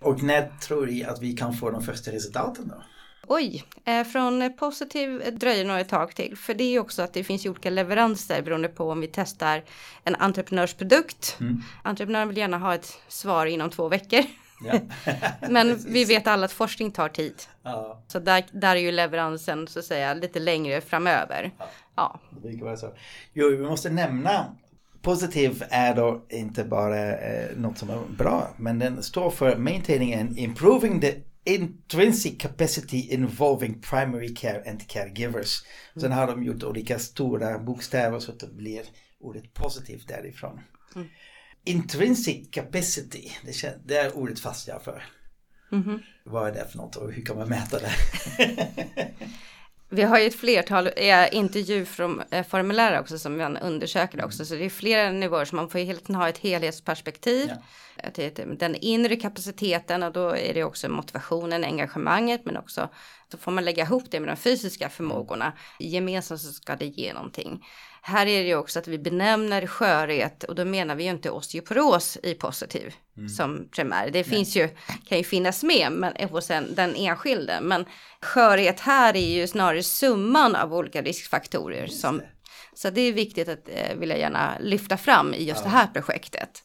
Och 0.00 0.22
när 0.22 0.48
tror 0.48 0.86
ni 0.86 1.04
att 1.04 1.22
vi 1.22 1.32
kan 1.32 1.52
få 1.52 1.70
de 1.70 1.82
första 1.82 2.10
resultaten 2.12 2.68
då? 2.68 2.82
Oj, 3.28 3.64
eh, 3.84 4.04
från 4.04 4.52
positiv 4.56 5.36
dröjer 5.38 5.64
nog 5.64 5.78
ett 5.78 5.88
tag 5.88 6.14
till. 6.14 6.36
För 6.36 6.54
det 6.54 6.64
är 6.64 6.80
också 6.80 7.02
att 7.02 7.12
det 7.12 7.24
finns 7.24 7.46
olika 7.46 7.70
leveranser 7.70 8.42
beroende 8.42 8.68
på 8.68 8.90
om 8.90 9.00
vi 9.00 9.06
testar 9.06 9.62
en 10.04 10.16
entreprenörsprodukt. 10.16 11.36
Mm. 11.40 11.62
Entreprenören 11.82 12.28
vill 12.28 12.36
gärna 12.36 12.58
ha 12.58 12.74
ett 12.74 12.98
svar 13.08 13.46
inom 13.46 13.70
två 13.70 13.88
veckor. 13.88 14.20
Ja. 14.64 14.80
Men 15.48 15.78
vi 15.86 16.04
vet 16.04 16.26
alla 16.26 16.44
att 16.44 16.52
forskning 16.52 16.90
tar 16.90 17.08
tid. 17.08 17.42
Ja. 17.62 18.02
Så 18.08 18.18
där, 18.18 18.44
där 18.52 18.76
är 18.76 18.80
ju 18.80 18.92
leveransen 18.92 19.68
så 19.68 19.78
att 19.78 19.84
säga 19.84 20.14
lite 20.14 20.40
längre 20.40 20.80
framöver. 20.80 21.50
Ja, 21.58 21.66
ja. 21.96 22.20
det 22.42 22.64
vara 22.64 22.76
så. 22.76 22.92
Jo, 23.32 23.48
vi 23.48 23.62
måste 23.64 23.90
nämna 23.90 24.56
Positiv 25.02 25.64
är 25.70 25.94
då 25.94 26.22
inte 26.28 26.64
bara 26.64 27.18
eh, 27.18 27.56
något 27.56 27.78
som 27.78 27.90
är 27.90 27.98
bra, 28.18 28.48
men 28.56 28.78
den 28.78 29.02
står 29.02 29.30
för 29.30 29.56
maintaining 29.56 30.14
and 30.14 30.38
improving 30.38 31.00
the 31.00 31.14
intrinsic 31.46 32.42
capacity 32.42 33.14
involving 33.14 33.80
primary 33.80 34.34
care 34.34 34.70
and 34.70 34.88
caregivers. 34.88 35.62
Mm. 35.62 36.00
Sen 36.00 36.12
har 36.12 36.26
de 36.26 36.44
gjort 36.44 36.62
olika 36.62 36.98
stora 36.98 37.58
bokstäver 37.58 38.18
så 38.18 38.32
att 38.32 38.40
det 38.40 38.54
blir 38.54 38.82
ordet 39.20 39.54
positivt 39.54 40.08
därifrån. 40.08 40.60
Mm. 40.94 41.08
Intrinsic 41.64 42.50
capacity, 42.50 43.30
det, 43.44 43.78
det 43.84 43.96
är 43.96 44.16
ordet 44.16 44.40
fast 44.40 44.68
jag 44.68 44.82
för. 44.82 45.04
Mm 45.72 46.00
Vad 46.24 46.48
är 46.48 46.52
det 46.52 46.66
för 46.70 46.78
något 46.78 46.96
och 46.96 47.12
hur 47.12 47.24
kan 47.24 47.36
man 47.36 47.48
mäta 47.48 47.78
det? 47.78 47.92
Vi 49.88 50.02
har 50.02 50.18
ju 50.18 50.26
ett 50.26 50.40
flertal 50.40 50.90
eh, 50.96 51.34
intervjuformulär 51.34 53.00
också 53.00 53.18
som 53.18 53.36
man 53.36 53.56
undersöker 53.56 54.24
också, 54.24 54.44
så 54.44 54.54
det 54.54 54.64
är 54.64 54.70
flera 54.70 55.10
nivåer 55.10 55.44
så 55.44 55.56
man 55.56 55.68
får 55.68 55.78
hela 55.78 55.98
tiden 55.98 56.16
ha 56.16 56.28
ett 56.28 56.38
helhetsperspektiv. 56.38 57.48
Ja. 57.48 57.56
Den 58.58 58.74
inre 58.74 59.16
kapaciteten 59.16 60.02
och 60.02 60.12
då 60.12 60.36
är 60.36 60.54
det 60.54 60.64
också 60.64 60.88
motivationen, 60.88 61.64
engagemanget, 61.64 62.44
men 62.44 62.56
också 62.56 62.88
så 63.30 63.38
får 63.38 63.52
man 63.52 63.64
lägga 63.64 63.84
ihop 63.84 64.04
det 64.10 64.20
med 64.20 64.28
de 64.28 64.36
fysiska 64.36 64.88
förmågorna. 64.88 65.52
Gemensamt 65.78 66.40
så 66.40 66.52
ska 66.52 66.76
det 66.76 66.86
ge 66.86 67.12
någonting. 67.12 67.64
Här 68.08 68.26
är 68.26 68.42
det 68.42 68.48
ju 68.48 68.56
också 68.56 68.78
att 68.78 68.88
vi 68.88 68.98
benämner 68.98 69.66
skörhet 69.66 70.44
och 70.44 70.54
då 70.54 70.64
menar 70.64 70.94
vi 70.94 71.04
ju 71.04 71.10
inte 71.10 71.30
osteoporos 71.30 72.18
i 72.22 72.34
positiv 72.34 72.94
mm. 73.16 73.28
som 73.28 73.68
primär. 73.70 74.10
Det 74.10 74.24
finns 74.24 74.56
ju, 74.56 74.68
kan 75.08 75.18
ju 75.18 75.24
finnas 75.24 75.62
med 75.62 75.92
men, 75.92 76.28
hos 76.28 76.50
en, 76.50 76.74
den 76.74 76.94
enskilde. 76.94 77.60
Men 77.62 77.84
skörhet 78.20 78.80
här 78.80 79.16
är 79.16 79.34
ju 79.34 79.46
snarare 79.46 79.82
summan 79.82 80.56
av 80.56 80.74
olika 80.74 81.02
riskfaktorer. 81.02 81.86
Som, 81.86 82.22
så 82.74 82.90
det 82.90 83.00
är 83.00 83.12
viktigt 83.12 83.48
att 83.48 83.68
eh, 83.68 83.96
vill 83.96 84.10
jag 84.10 84.18
gärna 84.18 84.58
lyfta 84.60 84.96
fram 84.96 85.34
i 85.34 85.44
just 85.44 85.60
ja. 85.60 85.70
det 85.70 85.76
här 85.76 85.86
projektet. 85.86 86.64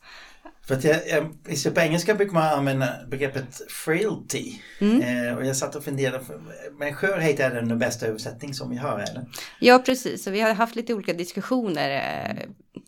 För 0.72 0.78
att 0.78 0.84
jag, 0.84 1.08
jag, 1.48 1.76
på 1.76 1.82
engelska 1.82 2.16
brukar 2.16 2.34
man 2.34 2.44
använda 2.44 2.88
begreppet 3.08 3.62
frailty. 3.70 4.54
Mm. 4.80 5.02
Eh, 5.02 5.38
och 5.38 5.46
jag 5.46 5.56
satt 5.56 5.76
och 5.76 5.84
funderade, 5.84 6.24
men 6.80 6.96
skörhet 6.96 7.40
är 7.40 7.52
den 7.52 7.80
bästa 7.80 8.06
översättning 8.06 8.54
som 8.54 8.70
vi 8.70 8.78
har 8.78 9.00
eller? 9.00 9.26
Ja 9.60 9.80
precis, 9.86 10.28
och 10.28 10.34
vi 10.34 10.42
har 10.42 10.54
haft 10.54 10.76
lite 10.76 10.94
olika 10.94 11.14
diskussioner 11.14 11.90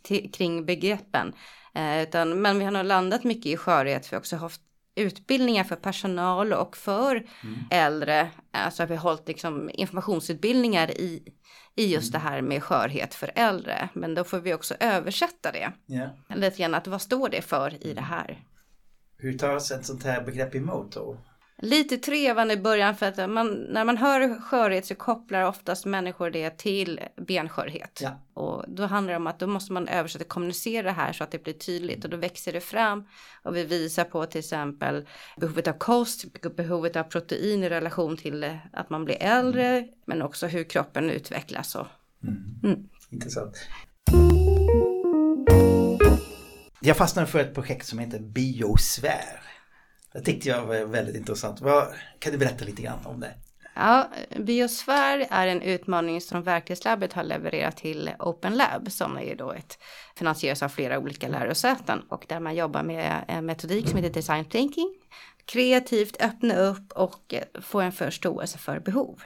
eh, 0.09 0.29
kring 0.31 0.65
begreppen. 0.65 1.33
Eh, 1.75 2.03
utan, 2.03 2.41
men 2.41 2.59
vi 2.59 2.65
har 2.65 2.71
nog 2.71 2.85
landat 2.85 3.23
mycket 3.23 3.45
i 3.45 3.57
skörhet, 3.57 4.11
vi 4.11 4.15
har 4.15 4.19
också 4.19 4.35
haft 4.35 4.61
utbildningar 4.95 5.63
för 5.63 5.75
personal 5.75 6.53
och 6.53 6.77
för 6.77 7.15
mm. 7.15 7.59
äldre. 7.71 8.29
Alltså 8.51 8.85
vi 8.85 8.95
har 8.95 9.03
hållit 9.03 9.27
liksom 9.27 9.69
informationsutbildningar 9.73 10.91
i, 10.91 11.23
i 11.75 11.93
just 11.93 12.11
det 12.11 12.19
här 12.19 12.41
med 12.41 12.63
skörhet 12.63 13.15
för 13.15 13.31
äldre. 13.35 13.89
Men 13.93 14.15
då 14.15 14.23
får 14.23 14.39
vi 14.39 14.53
också 14.53 14.75
översätta 14.79 15.51
det. 15.51 15.71
Ja. 15.85 16.09
Lite 16.35 16.57
grann 16.57 16.73
att 16.75 16.87
vad 16.87 17.01
står 17.01 17.29
det 17.29 17.41
för 17.41 17.87
i 17.87 17.93
det 17.93 18.01
här? 18.01 18.43
Hur 19.17 19.37
tas 19.37 19.71
ett 19.71 19.85
sånt 19.85 20.03
här 20.03 20.21
begrepp 20.21 20.55
emot 20.55 20.91
då? 20.91 21.17
Lite 21.57 21.97
trevande 21.97 22.53
i 22.53 22.57
början 22.57 22.95
för 22.95 23.05
att 23.05 23.29
man, 23.29 23.53
när 23.69 23.85
man 23.85 23.97
hör 23.97 24.41
skörhet 24.41 24.85
så 24.85 24.95
kopplar 24.95 25.43
oftast 25.43 25.85
människor 25.85 26.29
det 26.29 26.57
till 26.57 26.99
benskörhet. 27.27 27.99
Ja. 28.03 28.19
Och 28.33 28.65
då 28.67 28.85
handlar 28.85 29.13
det 29.13 29.17
om 29.17 29.27
att 29.27 29.39
då 29.39 29.47
måste 29.47 29.73
man 29.73 29.87
översätta 29.87 30.23
och 30.23 30.29
kommunicera 30.29 30.83
det 30.83 30.91
här 30.91 31.13
så 31.13 31.23
att 31.23 31.31
det 31.31 31.43
blir 31.43 31.53
tydligt 31.53 32.03
och 32.03 32.09
då 32.09 32.17
växer 32.17 32.53
det 32.53 32.61
fram. 32.61 33.07
Och 33.43 33.55
vi 33.55 33.63
visar 33.63 34.03
på 34.03 34.25
till 34.25 34.39
exempel 34.39 35.07
behovet 35.37 35.67
av 35.67 35.73
kost, 35.73 36.25
behovet 36.55 36.95
av 36.95 37.03
protein 37.03 37.63
i 37.63 37.69
relation 37.69 38.17
till 38.17 38.57
att 38.73 38.89
man 38.89 39.05
blir 39.05 39.17
äldre, 39.23 39.87
men 40.05 40.21
också 40.21 40.47
hur 40.47 40.63
kroppen 40.63 41.09
utvecklas. 41.09 41.75
Och, 41.75 41.87
Mm. 42.63 42.89
Intressant. 43.09 43.55
Jag 46.79 46.97
fastnade 46.97 47.27
för 47.27 47.39
ett 47.39 47.53
projekt 47.53 47.85
som 47.85 47.99
heter 47.99 48.19
Biosfär. 48.19 49.52
Det 50.13 50.21
tyckte 50.21 50.49
jag 50.49 50.65
var 50.65 50.85
väldigt 50.85 51.15
intressant. 51.15 51.59
Kan 52.19 52.31
du 52.31 52.37
berätta 52.37 52.65
lite 52.65 52.81
grann 52.81 53.05
om 53.05 53.19
det? 53.19 53.33
Ja, 53.75 54.09
Biosfär 54.39 55.27
är 55.29 55.47
en 55.47 55.61
utmaning 55.61 56.21
som 56.21 56.43
Verklighetslabbet 56.43 57.13
har 57.13 57.23
levererat 57.23 57.77
till 57.77 58.11
Open 58.19 58.57
Lab 58.57 58.91
som 58.91 59.17
är 59.17 59.35
då 59.35 59.51
ett 59.51 59.77
finansieras 60.15 60.63
av 60.63 60.69
flera 60.69 60.99
olika 60.99 61.27
lärosäten 61.27 62.01
och 62.09 62.25
där 62.29 62.39
man 62.39 62.55
jobbar 62.55 62.83
med 62.83 63.25
en 63.27 63.45
metodik 63.45 63.89
som 63.89 63.97
heter 63.97 64.13
design 64.13 64.45
thinking. 64.45 64.95
Kreativt 65.45 66.21
öppna 66.21 66.55
upp 66.55 66.91
och 66.91 67.33
eh, 67.33 67.61
få 67.61 67.81
en 67.81 67.91
förståelse 67.91 68.57
för 68.57 68.79
behov. 68.79 69.21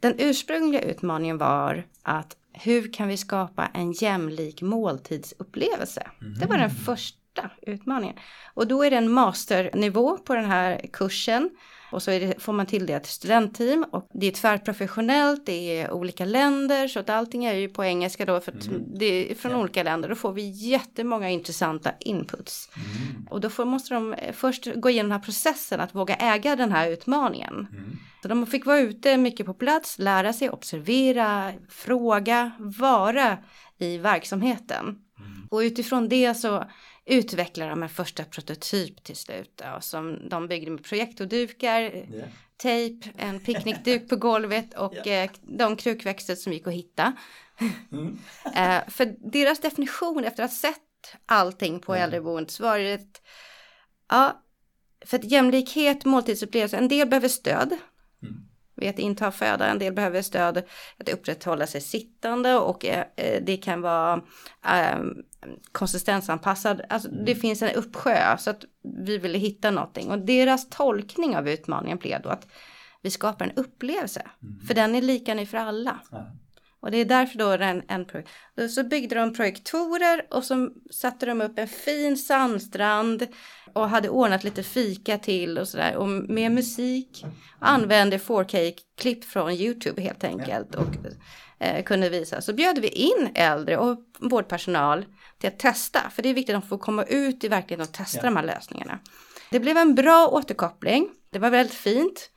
Den 0.00 0.14
ursprungliga 0.18 0.82
utmaningen 0.82 1.38
var 1.38 1.86
att 2.02 2.36
hur 2.52 2.92
kan 2.92 3.08
vi 3.08 3.16
skapa 3.16 3.66
en 3.74 3.92
jämlik 3.92 4.62
måltidsupplevelse? 4.62 6.10
Det 6.40 6.46
var 6.46 6.58
den 6.58 6.70
första 6.70 7.18
utmaningen. 7.62 8.16
Och 8.54 8.66
då 8.66 8.84
är 8.84 8.90
det 8.90 8.96
en 8.96 9.10
masternivå 9.10 10.18
på 10.18 10.34
den 10.34 10.44
här 10.44 10.86
kursen. 10.92 11.50
Och 11.90 12.02
så 12.02 12.10
det, 12.10 12.42
får 12.42 12.52
man 12.52 12.66
till 12.66 12.86
det 12.86 12.92
ett 12.92 13.06
studentteam 13.06 13.84
och 13.90 14.08
det 14.12 14.26
är 14.26 14.30
tvärprofessionellt, 14.30 15.46
det 15.46 15.80
är 15.80 15.90
olika 15.90 16.24
länder 16.24 16.88
så 16.88 17.00
att 17.00 17.10
allting 17.10 17.44
är 17.44 17.54
ju 17.54 17.68
på 17.68 17.84
engelska 17.84 18.24
då 18.24 18.40
för 18.40 18.52
att 18.52 18.68
det 18.94 19.30
är 19.30 19.34
från 19.34 19.54
olika 19.54 19.82
länder. 19.82 20.08
Då 20.08 20.14
får 20.14 20.32
vi 20.32 20.48
jättemånga 20.50 21.30
intressanta 21.30 21.92
inputs. 22.00 22.68
Och 23.30 23.40
då 23.40 23.50
får, 23.50 23.64
måste 23.64 23.94
de 23.94 24.12
eh, 24.12 24.32
först 24.32 24.74
gå 24.74 24.90
igenom 24.90 25.10
den 25.10 25.18
här 25.18 25.24
processen 25.24 25.80
att 25.80 25.94
våga 25.94 26.14
äga 26.14 26.56
den 26.56 26.72
här 26.72 26.90
utmaningen. 26.90 27.66
Så 28.22 28.28
de 28.28 28.46
fick 28.46 28.66
vara 28.66 28.78
ute 28.78 29.16
mycket 29.16 29.46
på 29.46 29.54
plats, 29.54 29.98
lära 29.98 30.32
sig, 30.32 30.50
observera, 30.50 31.52
fråga, 31.68 32.50
vara 32.58 33.38
i 33.78 33.98
verksamheten. 33.98 34.98
Och 35.50 35.58
utifrån 35.58 36.08
det 36.08 36.34
så 36.34 36.64
utvecklar 37.06 37.68
de 37.68 37.82
en 37.82 37.88
första 37.88 38.24
prototyp 38.24 39.04
till 39.04 39.16
slut. 39.16 39.56
Då, 39.56 39.80
som 39.80 40.28
de 40.28 40.48
byggde 40.48 40.70
med 40.70 40.84
projektordukar, 40.84 41.80
Ja. 41.80 42.24
tejp, 42.56 43.08
en 43.18 43.40
picknickduk 43.40 44.08
på 44.08 44.16
golvet 44.16 44.74
och 44.74 45.06
eh, 45.06 45.30
de 45.42 45.76
krukväxter 45.76 46.34
som 46.34 46.52
gick 46.52 46.66
att 46.66 46.72
hitta. 46.72 47.12
Mm. 47.92 48.18
Eh, 48.56 48.88
för 48.88 49.30
deras 49.32 49.58
definition 49.60 50.24
efter 50.24 50.42
att 50.42 50.50
ha 50.50 50.56
sett 50.56 50.82
allting 51.26 51.80
på 51.80 51.96
Ja. 51.96 52.00
äldreboendet 52.00 52.50
så 52.50 52.62
var 52.62 52.78
det 52.78 52.92
ett, 52.92 53.22
ja, 54.08 54.42
för 55.06 55.18
att 55.18 55.24
jämlikhet, 55.24 56.04
måltidsupplevelse, 56.04 56.76
en 56.76 56.88
del 56.88 57.08
behöver 57.08 57.28
stöd. 57.28 57.76
Mm. 58.76 58.86
Vid 58.86 58.90
att 58.90 58.98
inta 58.98 59.30
föda, 59.30 59.66
en 59.66 59.78
del 59.78 59.92
behöver 59.92 60.22
stöd 60.22 60.62
att 60.98 61.08
upprätthålla 61.08 61.66
sig 61.66 61.80
sittande 61.80 62.54
och 62.54 62.84
eh, 62.84 63.04
eh, 63.16 63.42
det 63.42 63.56
kan 63.56 63.80
vara 63.80 64.22
eh, 64.66 64.98
konsistensanpassad, 65.72 66.82
alltså 66.88 67.08
det 67.08 67.34
finns 67.34 67.62
en 67.62 67.74
uppsjö 67.74 68.36
så 68.38 68.50
att 68.50 68.64
vi 69.06 69.18
ville 69.18 69.38
hitta 69.38 69.70
någonting 69.70 70.10
och 70.10 70.18
deras 70.18 70.68
tolkning 70.68 71.36
av 71.36 71.48
utmaningen 71.48 71.98
blev 71.98 72.22
då 72.22 72.28
att 72.28 72.46
vi 73.02 73.10
skapar 73.10 73.44
en 73.44 73.56
upplevelse, 73.56 74.22
för 74.68 74.74
den 74.74 74.94
är 74.94 75.02
lika 75.02 75.34
ny 75.34 75.46
för 75.46 75.58
alla. 75.58 76.00
Ja. 76.10 76.26
Och 76.86 76.92
det 76.92 76.98
är 76.98 77.04
därför 77.04 77.38
då 77.38 77.50
en, 77.50 77.82
en. 77.88 78.06
Då 78.56 78.68
så 78.68 78.84
byggde 78.84 79.14
de 79.14 79.34
projektorer 79.34 80.26
och 80.30 80.44
så 80.44 80.70
satte 80.90 81.26
de 81.26 81.40
upp 81.40 81.58
en 81.58 81.68
fin 81.68 82.16
sandstrand 82.16 83.26
och 83.72 83.88
hade 83.88 84.08
ordnat 84.08 84.44
lite 84.44 84.62
fika 84.62 85.18
till 85.18 85.58
och 85.58 85.68
sådär 85.68 85.96
och 85.96 86.08
med 86.08 86.52
musik. 86.52 87.24
Och 87.60 87.68
använde 87.68 88.18
4K-klipp 88.18 89.24
från 89.24 89.50
YouTube 89.52 90.02
helt 90.02 90.24
enkelt 90.24 90.74
och 90.74 90.88
eh, 91.58 91.84
kunde 91.84 92.08
visa. 92.08 92.40
Så 92.40 92.52
bjöd 92.52 92.78
vi 92.78 92.88
in 92.88 93.30
äldre 93.34 93.76
och 93.76 93.98
vårdpersonal 94.18 95.04
till 95.38 95.48
att 95.48 95.58
testa, 95.58 96.00
för 96.10 96.22
det 96.22 96.28
är 96.28 96.34
viktigt 96.34 96.56
att 96.56 96.62
de 96.62 96.68
får 96.68 96.78
komma 96.78 97.04
ut 97.04 97.44
i 97.44 97.48
verkligheten 97.48 97.88
och 97.88 97.92
testa 97.94 98.18
Ja. 98.18 98.24
de 98.24 98.36
här 98.36 98.44
lösningarna. 98.44 98.98
Det 99.50 99.60
blev 99.60 99.76
en 99.76 99.94
bra 99.94 100.28
återkoppling. 100.28 101.08
Det 101.30 101.38
var 101.38 101.50
väldigt 101.50 101.74
fint. 101.76 102.30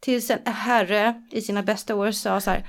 Tills 0.00 0.30
en 0.30 0.38
herre 0.44 1.22
i 1.30 1.42
sina 1.42 1.62
bästa 1.62 1.94
år 1.94 2.10
sa 2.10 2.40
så 2.40 2.50
här, 2.50 2.66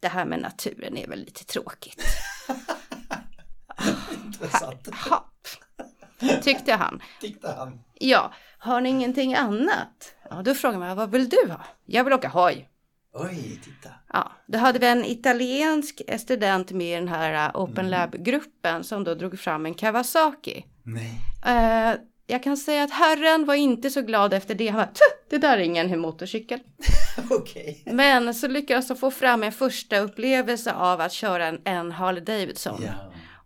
det 0.00 0.08
här 0.08 0.24
med 0.24 0.40
naturen 0.40 0.96
är 0.96 1.06
väl 1.06 1.18
lite 1.18 1.44
tråkigt. 1.44 2.02
Intressant. 4.24 4.88
Tyckte 6.42 6.74
han. 6.74 7.02
Tyckte 7.20 7.48
han. 7.48 7.80
Ja, 7.94 8.32
har 8.58 8.80
ni 8.80 8.88
ingenting 8.88 9.34
annat? 9.34 10.14
Ja, 10.30 10.42
då 10.42 10.54
frågar 10.54 10.78
man, 10.78 10.96
vad 10.96 11.10
vill 11.10 11.28
du 11.28 11.48
ha? 11.48 11.64
Jag 11.84 12.04
vill 12.04 12.12
åka 12.12 12.28
hoj. 12.28 12.68
Oj, 13.12 13.60
titta. 13.64 13.88
Ja, 14.12 14.32
då 14.46 14.58
hade 14.58 14.78
vi 14.78 14.86
en 14.86 15.04
italiensk 15.04 16.02
student 16.18 16.72
med 16.72 16.92
i 16.92 16.94
den 16.94 17.08
här 17.08 17.48
uh, 17.48 17.56
Open 17.56 17.90
Lab-gruppen 17.90 18.84
som 18.84 19.04
då 19.04 19.14
drog 19.14 19.38
fram 19.38 19.66
en 19.66 19.74
Kawasaki. 19.74 20.64
Nej. 20.82 21.20
Eh, 21.46 21.94
jag 22.26 22.42
kan 22.42 22.56
säga 22.56 22.82
att 22.82 22.90
herren 22.90 23.44
var 23.46 23.54
inte 23.54 23.90
så 23.90 24.02
glad 24.02 24.34
efter 24.34 24.54
det. 24.54 24.68
Han 24.68 24.76
bara, 24.80 24.92
"Tch, 24.92 25.00
det 25.30 25.38
där 25.38 25.58
är 25.58 25.62
ingen 25.62 26.00
motorcykel. 26.00 26.60
Okej. 27.30 27.82
Men 27.86 28.34
så 28.34 28.48
lyckades 28.48 28.88
de 28.88 28.96
få 28.96 29.10
fram 29.10 29.42
en 29.42 29.52
första 29.52 29.98
upplevelse 29.98 30.72
av 30.72 31.00
att 31.00 31.12
köra 31.12 31.46
en, 31.46 31.60
en 31.64 31.92
Harley 31.92 32.24
Davidson. 32.24 32.80
Ja. 32.84 32.92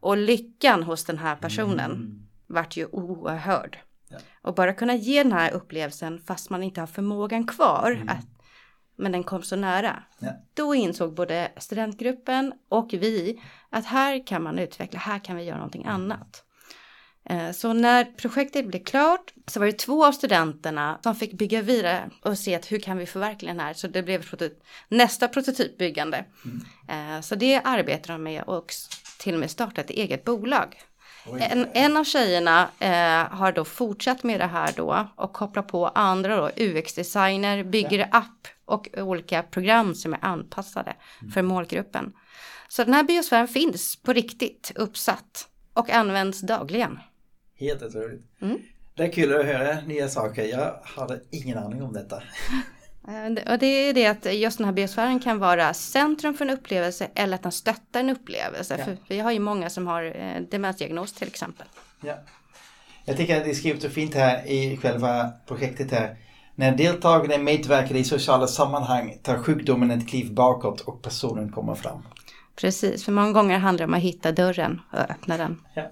Och 0.01 0.17
lyckan 0.17 0.83
hos 0.83 1.05
den 1.05 1.19
här 1.19 1.37
personen 1.37 1.91
Mm. 1.91 2.23
vart 2.47 2.77
ju 2.77 2.87
oerhörd. 2.87 3.79
Ja. 4.09 4.19
Och 4.43 4.55
bara 4.55 4.73
kunna 4.73 4.95
ge 4.95 5.23
den 5.23 5.33
här 5.33 5.51
upplevelsen 5.53 6.21
fast 6.27 6.51
man 6.51 6.63
inte 6.63 6.81
har 6.81 6.87
förmågan 6.87 7.47
kvar. 7.47 7.91
Mm. 7.97 8.09
Att, 8.09 8.27
men 8.97 9.13
den 9.13 9.25
kom 9.25 9.43
så 9.43 9.57
nära. 9.57 10.03
Ja. 10.19 10.29
Då 10.55 10.75
insåg 10.75 11.15
både 11.15 11.53
studentgruppen 11.57 12.53
och 12.69 12.89
vi 12.93 13.43
att 13.71 13.85
här 13.87 14.27
kan 14.27 14.43
man 14.43 14.59
utveckla, 14.59 14.99
här 14.99 15.19
kan 15.19 15.37
vi 15.37 15.43
göra 15.43 15.57
någonting 15.57 15.83
Mm. 15.83 15.95
annat. 15.95 16.45
Eh, 17.31 17.53
Så 17.53 17.73
när 17.73 18.05
projektet 18.05 18.67
blev 18.67 18.85
klart 18.85 19.33
så 19.47 19.61
var 19.61 19.67
det 19.67 19.79
två 19.79 20.07
av 20.07 20.13
studenterna 20.13 20.99
som 21.03 21.15
fick 21.15 21.33
bygga 21.33 21.63
vidare 21.63 22.11
och 22.23 22.39
se 22.39 22.55
att 22.55 22.73
hur 22.73 22.79
kan 22.79 22.99
vi 22.99 23.07
förverkliga 23.07 23.53
den 23.53 23.61
här. 23.61 23.75
Så 23.75 23.89
det 23.89 24.03
blev 24.03 24.25
nästa 24.89 25.29
prototypbyggande. 25.29 26.25
Mm. 26.45 27.17
Eh, 27.17 27.21
Så 27.21 27.35
det 27.35 27.61
arbetar 27.65 28.13
de 28.13 28.23
med 28.23 28.43
och 28.43 28.73
till 29.19 29.35
och 29.35 29.41
med 29.41 29.51
startat 29.51 29.79
ett 29.85 29.91
eget 29.91 30.25
bolag. 30.25 30.77
En, 31.41 31.67
en 31.73 31.97
av 31.97 32.05
tjejerna 32.05 32.69
eh, 32.79 33.37
har 33.39 33.53
då 33.53 33.65
fortsatt 33.65 34.23
med 34.23 34.41
det 34.41 34.47
här 34.47 34.73
då 34.77 35.09
och 35.17 35.33
kopplar 35.33 35.63
på 35.63 35.89
andra 35.89 36.37
då, 36.37 36.51
UX-designer, 36.57 37.65
bygger 37.65 38.09
app 38.13 38.49
och 38.65 38.89
olika 38.97 39.43
program 39.43 39.95
som 39.95 40.13
är 40.13 40.25
anpassade 40.25 40.95
för 41.35 41.43
målgruppen. 41.43 42.13
Så 42.69 42.85
den 42.85 42.95
här 42.95 43.03
biosfären 43.03 43.49
finns 43.49 43.97
på 43.97 44.13
riktigt 44.13 44.73
uppsatt 44.75 45.49
och 45.75 45.91
används 45.91 46.41
dagligen. 46.41 46.99
Helt 47.61 47.83
otroligt. 47.83 48.23
Mm. 48.43 48.59
Det 48.95 49.03
är 49.03 49.13
kul 49.13 49.41
att 49.41 49.47
höra 49.47 49.81
nya 49.81 50.09
saker. 50.09 50.45
Jag 50.45 50.75
hade 50.83 51.21
ingen 51.31 51.59
aning 51.59 51.83
om 51.83 51.93
detta. 51.93 52.23
Eh, 53.09 53.53
Och 53.53 53.59
det 53.59 53.67
är 53.67 53.95
det 53.95 54.07
att 54.07 54.35
just 54.35 54.59
den 54.59 54.65
här 54.65 54.73
biosfären 54.73 55.21
kan 55.21 55.39
vara 55.39 55.75
centrum 55.75 56.35
för 56.35 56.45
en 56.45 56.51
upplevelse 56.51 57.09
eller 57.15 57.35
att 57.35 57.43
den 57.43 57.53
stöttar 57.53 58.01
en 58.01 58.11
upplevelse. 58.11 58.77
Ja. 58.79 58.85
För 58.85 58.97
vi 59.09 59.19
har 59.21 59.33
ju 59.33 59.39
många 59.39 59.71
som 59.71 59.87
har 59.87 60.05
eh, 60.05 60.43
demensdiagnos 60.51 61.13
till 61.13 61.29
exempel. 61.29 61.67
Ja. 62.01 62.15
Jag 63.05 63.17
tycker 63.17 63.37
att 63.37 63.45
det 63.45 63.51
är 63.51 63.55
skrivet 63.55 63.83
så 63.83 63.89
fint 63.89 64.15
här 64.15 64.47
i 64.47 64.77
själva 64.77 65.31
projektet 65.47 65.91
här. 65.91 66.17
När 66.55 66.77
deltagarna 66.77 67.39
medverkar 67.43 67.95
i 67.95 68.05
sociala 68.05 68.47
sammanhang 68.47 69.19
tar 69.23 69.39
sjukdomen 69.39 69.91
ett 69.91 70.09
kliv 70.09 70.35
bakåt 70.35 70.81
och 70.81 71.03
personen 71.03 71.53
kommer 71.53 71.75
fram. 71.75 72.03
Precis, 72.57 73.05
för 73.05 73.13
många 73.13 73.33
gånger 73.33 73.59
handlar 73.59 73.79
det 73.87 73.91
om 73.91 73.95
att 73.95 74.03
hitta 74.03 74.33
dörren 74.33 74.81
och 74.93 74.99
öppna 74.99 75.37
den. 75.37 75.63
Ja. 75.75 75.91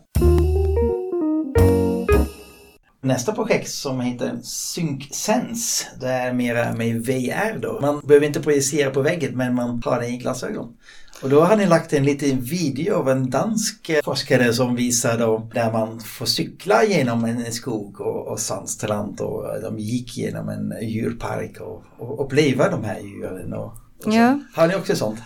Nästa 3.09 3.33
projekt 3.33 3.71
som 3.71 4.01
heter 4.01 4.39
SyncSense, 4.43 5.87
det 6.01 6.09
är 6.09 6.33
mera 6.33 6.73
med 6.73 7.07
VR 7.07 7.59
då. 7.59 7.79
Man 7.81 8.01
behöver 8.01 8.27
inte 8.27 8.41
projicera 8.41 8.91
på 8.91 9.03
väggen 9.03 9.37
men 9.37 9.55
man 9.55 9.83
har 9.85 10.01
det 10.01 10.07
i 10.07 10.17
glasögon. 10.17 10.77
Och 11.23 11.31
då 11.31 11.41
har 11.41 11.57
ni 11.57 11.67
lagt 11.67 11.93
en 11.93 12.05
liten 12.05 12.41
video 12.41 12.95
av 12.95 13.09
en 13.09 13.31
dansk 13.31 13.91
forskare 14.05 14.53
som 14.53 14.77
visar 14.77 15.19
då 15.19 15.51
där 15.55 15.73
man 15.73 16.01
får 16.01 16.27
cykla 16.27 16.85
genom 16.85 17.25
en 17.25 17.53
skog 17.53 18.01
och, 18.01 18.29
och 18.29 18.41
sandstrand 18.41 19.21
och 19.21 19.61
de 19.63 19.79
gick 19.79 20.17
genom 20.17 20.49
en 20.49 20.89
djurpark 20.89 21.61
och, 21.61 21.85
och 21.99 22.25
uppleva 22.27 22.69
de 22.69 22.85
här 22.85 23.01
djuren. 23.01 23.53
Och, 23.53 23.73
och. 24.05 24.15
Ja. 24.15 24.41
Har 24.55 24.69
ni 24.69 24.75
också 24.75 24.97
sånt? 24.97 25.21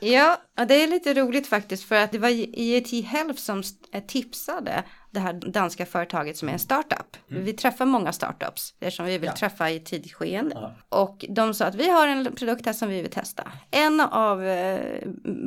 Ja, 0.00 0.36
det 0.54 0.82
är 0.82 0.88
lite 0.88 1.14
roligt 1.14 1.46
faktiskt 1.46 1.84
för 1.84 1.96
att 1.96 2.12
det 2.12 2.18
var 2.18 2.28
IET 2.28 3.04
Health 3.04 3.40
som 3.40 3.62
tipsade 4.06 4.84
det 5.12 5.20
här 5.20 5.32
danska 5.32 5.86
företaget 5.86 6.36
som 6.36 6.48
är 6.48 6.52
en 6.52 6.58
startup. 6.58 7.16
Mm. 7.30 7.44
Vi 7.44 7.52
träffar 7.52 7.86
många 7.86 8.12
startups 8.12 8.74
eftersom 8.80 9.06
vi 9.06 9.18
vill 9.18 9.26
ja. 9.26 9.36
träffa 9.36 9.70
i 9.70 9.80
tidigt 9.80 10.12
skeende. 10.12 10.54
Ja. 10.54 10.74
Och 10.88 11.24
de 11.28 11.54
sa 11.54 11.64
att 11.64 11.74
vi 11.74 11.90
har 11.90 12.08
en 12.08 12.34
produkt 12.34 12.66
här 12.66 12.72
som 12.72 12.88
vi 12.88 13.02
vill 13.02 13.10
testa. 13.10 13.52
En 13.70 14.00
av 14.00 14.44
eh, 14.44 14.80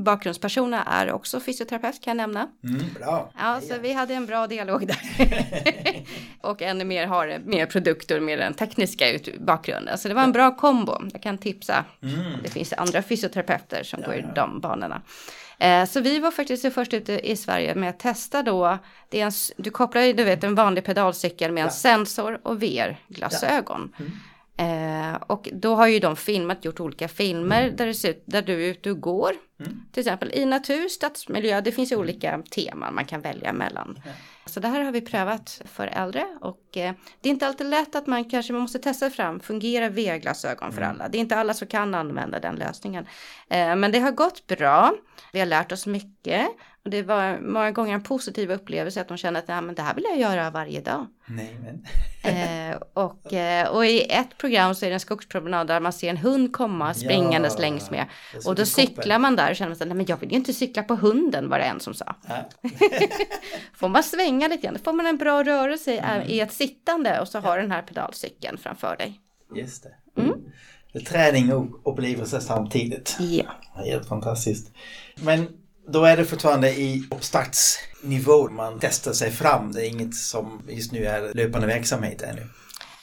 bakgrundspersonerna 0.03 0.83
är 0.83 1.11
också 1.11 1.39
fysioterapeut 1.39 2.01
kan 2.03 2.11
jag 2.11 2.17
nämna. 2.17 2.47
Mm, 2.63 2.85
bra. 2.99 3.31
Ja, 3.37 3.61
så 3.61 3.73
vi 3.81 3.93
hade 3.93 4.13
en 4.13 4.25
bra 4.25 4.47
dialog 4.47 4.87
där. 4.87 4.99
och 6.41 6.61
ännu 6.61 6.85
mer 6.85 7.07
har 7.07 7.39
mer 7.45 7.65
produkter 7.65 8.19
med 8.19 8.39
den 8.39 8.53
tekniska 8.53 9.05
bakgrunden. 9.39 9.97
Så 9.97 10.07
det 10.07 10.13
var 10.13 10.23
en 10.23 10.31
bra 10.31 10.55
kombo. 10.55 10.97
Jag 11.13 11.21
kan 11.21 11.37
tipsa. 11.37 11.85
Mm. 12.01 12.15
Det 12.43 12.49
finns 12.49 12.73
andra 12.73 13.01
fysioterapeuter 13.01 13.83
som 13.83 13.99
ja, 14.01 14.07
går 14.07 14.15
i 14.15 14.25
de 14.35 14.59
banorna. 14.59 14.94
Eh, 15.59 15.85
så 15.85 16.01
vi 16.01 16.19
var 16.19 16.31
faktiskt 16.31 16.73
först 16.73 16.93
ute 16.93 17.31
i 17.31 17.35
Sverige 17.35 17.75
med 17.75 17.89
att 17.89 17.99
testa 17.99 18.43
då. 18.43 18.77
Det 19.09 19.21
är 19.21 19.25
en, 19.25 19.31
du 19.57 19.69
kopplar 19.71 20.01
ju, 20.01 20.13
du 20.13 20.23
vet, 20.23 20.43
en 20.43 20.55
vanlig 20.55 20.83
pedalcykel 20.85 21.51
med 21.51 21.63
en 21.63 21.71
sensor 21.71 22.39
och 22.43 22.63
VR-glasögon. 22.63 23.93
Ja. 23.97 24.05
Mm. 24.05 24.11
Eh, 24.57 25.15
och 25.27 25.49
då 25.53 25.75
har 25.75 25.87
ju 25.87 25.99
de 25.99 26.15
filmat, 26.15 26.65
gjort 26.65 26.79
olika 26.79 27.07
filmer 27.07 27.63
mm. 27.63 27.75
där 27.75 27.85
det 27.85 27.93
ser 27.93 28.09
ut, 28.09 28.23
där 28.25 28.41
du 28.41 28.53
är 28.53 28.69
ute 28.69 28.91
och 28.91 29.01
går. 29.01 29.31
Mm. 29.59 29.81
Till 29.91 30.01
exempel 30.01 30.31
i 30.33 30.45
natur, 30.45 30.87
stadsmiljö, 30.87 31.61
det 31.61 31.71
finns 31.71 31.91
ju 31.91 31.95
olika 31.95 32.41
teman 32.51 32.95
man 32.95 33.05
kan 33.05 33.21
välja 33.21 33.53
mellan. 33.53 33.99
Mm. 34.03 34.15
Så 34.45 34.59
det 34.59 34.67
här 34.67 34.81
har 34.81 34.91
vi 34.91 35.01
prövat 35.01 35.61
för 35.65 35.87
äldre 35.87 36.25
och 36.41 36.77
eh, 36.77 36.93
det 37.21 37.29
är 37.29 37.31
inte 37.33 37.47
alltid 37.47 37.67
lätt 37.67 37.95
att 37.95 38.07
man 38.07 38.29
kanske 38.29 38.53
man 38.53 38.61
måste 38.61 38.79
testa 38.79 39.09
fram, 39.09 39.39
fungerar 39.39 39.89
VR-glasögon 39.89 40.71
för 40.71 40.81
mm. 40.81 40.89
alla? 40.89 41.07
Det 41.09 41.17
är 41.17 41.19
inte 41.19 41.35
alla 41.35 41.53
som 41.53 41.67
kan 41.67 41.95
använda 41.95 42.39
den 42.39 42.55
lösningen. 42.55 43.07
Eh, 43.49 43.75
men 43.75 43.91
det 43.91 43.99
har 43.99 44.11
gått 44.11 44.47
bra. 44.47 44.93
Vi 45.33 45.39
har 45.39 45.45
lärt 45.45 45.71
oss 45.71 45.85
mycket 45.85 46.47
och 46.85 46.91
det 46.91 47.03
var 47.03 47.39
många 47.39 47.71
gånger 47.71 47.93
en 47.93 48.03
positiv 48.03 48.51
upplevelse 48.51 49.01
att 49.01 49.07
de 49.07 49.17
kände 49.17 49.39
att 49.39 49.49
ja, 49.49 49.61
men 49.61 49.75
det 49.75 49.81
här 49.81 49.93
vill 49.93 50.03
jag 50.09 50.19
göra 50.19 50.49
varje 50.49 50.81
dag. 50.81 51.07
Nej, 51.25 51.57
men. 51.63 52.71
eh, 52.71 52.77
och, 52.93 53.33
eh, 53.33 53.67
och 53.67 53.85
i 53.85 54.01
ett 54.01 54.37
program 54.37 54.75
så 54.75 54.85
är 54.85 54.89
det 54.89 54.93
en 54.93 54.99
skogspromenad 54.99 55.67
där 55.67 55.79
man 55.79 55.93
ser 55.93 56.09
en 56.09 56.17
hund 56.17 56.53
komma 56.53 56.93
springandes 56.93 57.53
ja, 57.55 57.61
längs 57.61 57.91
med. 57.91 58.05
Och 58.45 58.55
då 58.55 58.65
cyklar 58.65 59.19
man 59.19 59.35
där 59.35 59.44
och 59.49 59.55
känner 59.55 59.71
att 59.71 59.97
men 59.97 60.05
jag 60.05 60.17
vill 60.17 60.31
ju 60.31 60.35
inte 60.35 60.53
cykla 60.53 60.83
på 60.83 60.95
hunden 60.95 61.49
var 61.49 61.59
det 61.59 61.65
en 61.65 61.79
som 61.79 61.93
sa. 61.93 62.15
Ja. 62.27 62.49
får 63.73 63.89
man 63.89 64.03
svänga 64.03 64.47
lite 64.47 64.61
grann, 64.61 64.73
då 64.73 64.79
får 64.79 64.93
man 64.93 65.05
en 65.05 65.17
bra 65.17 65.43
rörelse 65.43 65.97
mm. 65.97 66.27
i 66.27 66.39
ett 66.39 66.53
sittande 66.53 67.19
och 67.19 67.27
så 67.27 67.39
har 67.39 67.57
den 67.57 67.71
här 67.71 67.81
pedalcykeln 67.81 68.57
framför 68.57 68.95
dig. 68.97 69.19
Just 69.55 69.83
det. 69.83 70.21
Mm. 70.21 70.39
det 70.93 70.99
träning 70.99 71.53
och 71.53 71.91
upplevelse 71.93 72.41
samtidigt. 72.41 73.17
Ja. 73.19 73.45
Helt 73.75 74.07
fantastiskt. 74.07 74.71
Men 75.15 75.47
då 75.87 76.05
är 76.05 76.17
det 76.17 76.25
fortfarande 76.25 76.69
i 76.69 77.07
uppstartsnivå 77.11 78.49
man 78.49 78.79
testar 78.81 79.11
sig 79.11 79.31
fram. 79.31 79.71
Det 79.71 79.87
är 79.87 79.89
inget 79.89 80.15
som 80.15 80.61
just 80.69 80.91
nu 80.91 81.05
är 81.05 81.33
löpande 81.33 81.67
verksamhet 81.67 82.21
ännu. 82.21 82.47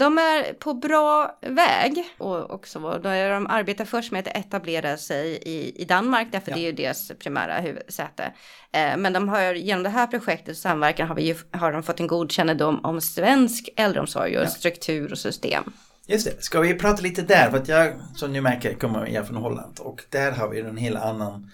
De 0.02 0.18
är 0.18 0.52
på 0.52 0.74
bra 0.74 1.38
väg 1.40 2.04
och 2.18 2.50
också 2.50 2.78
då 2.80 2.98
de 2.98 3.46
arbetar 3.46 3.84
först 3.84 4.12
med 4.12 4.28
att 4.28 4.36
etablera 4.36 4.96
sig 4.96 5.36
i, 5.42 5.82
i 5.82 5.84
Danmark 5.84 6.28
därför 6.32 6.50
ja. 6.50 6.56
det 6.56 6.62
är 6.62 6.66
ju 6.66 6.72
deras 6.72 7.12
primära 7.18 7.60
huvudsäte. 7.60 8.32
Eh, 8.72 8.96
men 8.96 9.12
de 9.12 9.28
har 9.28 9.54
genom 9.54 9.82
det 9.82 9.88
här 9.88 10.06
projektet 10.06 10.48
och 10.48 10.56
samverkan 10.56 11.08
har, 11.08 11.14
vi 11.14 11.22
ju, 11.22 11.36
har 11.50 11.72
de 11.72 11.82
fått 11.82 12.00
en 12.00 12.06
god 12.06 12.32
kännedom 12.32 12.84
om 12.84 13.00
svensk 13.00 13.68
äldreomsorg 13.76 14.38
och 14.38 14.44
ja. 14.44 14.48
struktur 14.48 15.12
och 15.12 15.18
system. 15.18 15.72
Just 16.06 16.26
det, 16.26 16.42
ska 16.42 16.60
vi 16.60 16.74
prata 16.74 17.02
lite 17.02 17.22
där? 17.22 17.50
För 17.50 17.58
att 17.58 17.68
jag 17.68 17.92
som 18.14 18.32
ni 18.32 18.40
märker 18.40 18.74
kommer 18.74 19.06
jag 19.06 19.26
från 19.26 19.36
Holland 19.36 19.78
och 19.80 20.04
där 20.08 20.32
har 20.32 20.48
vi 20.48 20.60
en 20.60 20.76
helt 20.76 20.98
annan 20.98 21.50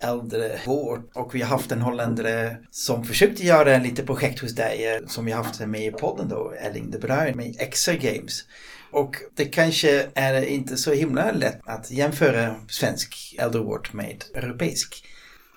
äldrevård. 0.00 1.10
Och 1.14 1.34
vi 1.34 1.42
har 1.42 1.48
haft 1.48 1.72
en 1.72 1.80
holländare 1.80 2.56
som 2.70 3.04
försökte 3.04 3.46
göra 3.46 3.74
en 3.74 3.82
lite 3.82 4.02
projekt 4.02 4.40
hos 4.40 4.54
dig 4.54 4.86
eh, 4.86 5.06
som 5.06 5.24
vi 5.24 5.32
haft 5.32 5.60
med 5.60 5.86
i 5.86 5.90
podden 5.90 6.28
då, 6.28 6.54
Elling 6.60 6.90
de 6.90 6.98
Bruin 6.98 7.36
med 7.36 7.56
Exer 7.58 7.94
Games. 7.94 8.44
Och 8.92 9.16
det 9.36 9.44
kanske 9.44 10.06
är 10.14 10.42
inte 10.42 10.76
så 10.76 10.92
himla 10.92 11.32
lätt 11.32 11.60
att 11.64 11.90
jämföra 11.90 12.54
svensk 12.68 13.36
äldrevård 13.38 13.88
med 13.92 14.24
europeisk. 14.34 15.04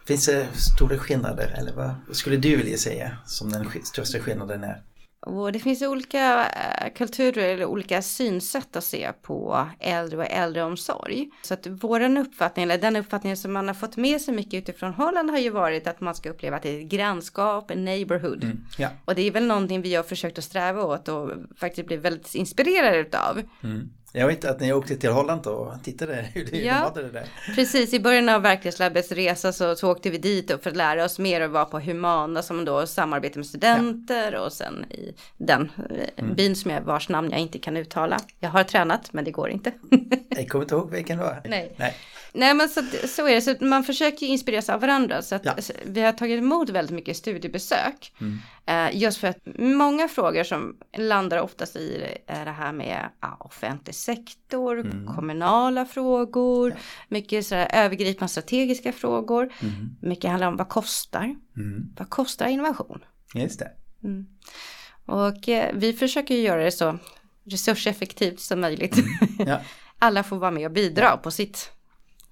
Finns 0.07 0.25
det 0.25 0.47
stora 0.55 0.97
skillnader 0.97 1.55
eller 1.57 1.73
vad 1.73 2.15
skulle 2.15 2.37
du 2.37 2.55
vilja 2.55 2.77
säga 2.77 3.17
som 3.25 3.51
den 3.51 3.67
största 3.83 4.19
skillnaden 4.19 4.63
är? 4.63 4.81
Och 5.25 5.51
det 5.51 5.59
finns 5.59 5.81
olika 5.81 6.49
eh, 6.49 6.93
kulturer 6.93 7.49
eller 7.49 7.65
olika 7.65 8.01
synsätt 8.01 8.75
att 8.75 8.83
se 8.83 9.11
på 9.21 9.67
äldre 9.79 10.17
och 10.17 10.25
äldreomsorg. 10.25 11.29
Så 11.41 11.53
att 11.53 11.67
våran 11.67 12.17
uppfattning, 12.17 12.63
eller 12.63 12.77
den 12.77 12.95
uppfattningen 12.95 13.37
som 13.37 13.53
man 13.53 13.67
har 13.67 13.75
fått 13.75 13.97
med 13.97 14.21
sig 14.21 14.33
mycket 14.33 14.53
utifrån 14.53 14.93
Holland 14.93 15.29
har 15.29 15.37
ju 15.37 15.49
varit 15.49 15.87
att 15.87 16.01
man 16.01 16.15
ska 16.15 16.29
uppleva 16.29 16.57
att 16.57 16.63
det 16.63 16.69
är 16.69 16.79
ett 16.79 16.89
grannskap, 16.89 17.71
en 17.71 17.85
neighborhood. 17.85 18.43
Mm, 18.43 18.65
ja. 18.77 18.89
Och 19.05 19.15
det 19.15 19.21
är 19.21 19.31
väl 19.31 19.47
någonting 19.47 19.81
vi 19.81 19.95
har 19.95 20.03
försökt 20.03 20.37
att 20.37 20.43
sträva 20.43 20.83
åt 20.83 21.07
och 21.07 21.31
faktiskt 21.57 21.87
bli 21.87 21.97
väldigt 21.97 22.35
inspirerade 22.35 22.97
utav. 22.97 23.41
Mm. 23.63 23.89
Jag 24.15 24.27
vet 24.27 24.45
att 24.45 24.59
ni 24.59 24.73
åkte 24.73 24.95
till 24.95 25.11
Holland 25.11 25.47
och 25.47 25.83
tittade 25.83 26.25
hur 26.33 26.45
det, 26.45 26.57
ja, 26.57 26.73
hade 26.73 27.01
det 27.01 27.09
där. 27.09 27.27
Precis, 27.55 27.93
i 27.93 27.99
början 27.99 28.29
av 28.29 28.41
Verklighetslabbets 28.41 29.11
resa 29.11 29.53
så, 29.53 29.75
så 29.75 29.91
åkte 29.91 30.09
vi 30.09 30.17
dit 30.17 30.51
för 30.61 30.69
att 30.69 30.75
lära 30.75 31.05
oss 31.05 31.19
mer 31.19 31.41
och 31.41 31.51
vara 31.51 31.65
på 31.65 31.79
Humana 31.79 32.41
som 32.41 32.65
då 32.65 32.87
samarbetar 32.87 33.37
med 33.37 33.45
studenter 33.45 34.31
ja. 34.31 34.39
och 34.39 34.53
sen 34.53 34.85
i 34.91 35.13
den 35.37 35.71
eh, 35.89 36.23
mm. 36.23 36.35
byn 36.35 36.55
som 36.55 36.71
jag, 36.71 36.81
vars 36.81 37.09
namn 37.09 37.31
jag 37.31 37.39
inte 37.39 37.59
kan 37.59 37.77
uttala. 37.77 38.19
Jag 38.39 38.49
har 38.49 38.63
tränat 38.63 39.13
men 39.13 39.25
det 39.25 39.31
går 39.31 39.49
inte. 39.49 39.71
jag 40.29 40.49
kommer 40.49 40.65
inte 40.65 40.75
ihåg 40.75 40.91
vilken 40.91 41.17
det 41.17 41.23
var. 41.23 41.41
Nej. 41.45 41.75
Nej. 41.77 41.95
Nej 42.33 42.53
men 42.53 42.69
så, 42.69 42.81
så 43.07 43.27
är 43.27 43.35
det, 43.35 43.41
så 43.41 43.55
man 43.65 43.83
försöker 43.83 44.25
inspireras 44.25 44.69
av 44.69 44.81
varandra. 44.81 45.21
Så 45.21 45.35
att 45.35 45.45
ja. 45.45 45.55
vi 45.85 46.01
har 46.01 46.11
tagit 46.11 46.39
emot 46.39 46.69
väldigt 46.69 46.95
mycket 46.95 47.17
studiebesök. 47.17 48.13
Mm. 48.21 48.39
Eh, 48.65 48.97
just 49.01 49.17
för 49.17 49.27
att 49.27 49.37
många 49.59 50.07
frågor 50.07 50.43
som 50.43 50.77
landar 50.97 51.37
oftast 51.37 51.75
i 51.75 52.17
är 52.27 52.45
det 52.45 52.51
här 52.51 52.73
med 52.73 53.09
ja, 53.21 53.37
offentlig 53.39 53.95
sektor, 53.95 54.79
mm. 54.79 55.15
kommunala 55.15 55.85
frågor, 55.85 56.69
ja. 56.69 56.77
mycket 57.07 57.45
sådär 57.45 57.67
övergripande 57.73 58.29
strategiska 58.31 58.93
frågor. 58.93 59.53
Mm. 59.61 59.95
Mycket 60.01 60.29
handlar 60.29 60.47
om 60.47 60.57
vad 60.57 60.69
kostar? 60.69 61.35
Mm. 61.57 61.93
Vad 61.97 62.09
kostar 62.09 62.47
innovation? 62.47 62.99
Just 63.33 63.59
det. 63.59 63.71
Mm. 64.03 64.25
Och 65.05 65.49
eh, 65.49 65.75
vi 65.75 65.93
försöker 65.93 66.35
göra 66.35 66.63
det 66.63 66.71
så 66.71 66.99
resurseffektivt 67.45 68.39
som 68.39 68.61
möjligt. 68.61 68.97
Mm. 68.97 69.49
Ja. 69.49 69.61
Alla 69.99 70.23
får 70.23 70.37
vara 70.37 70.51
med 70.51 70.65
och 70.65 70.71
bidra 70.71 71.17
på 71.17 71.31
sitt 71.31 71.71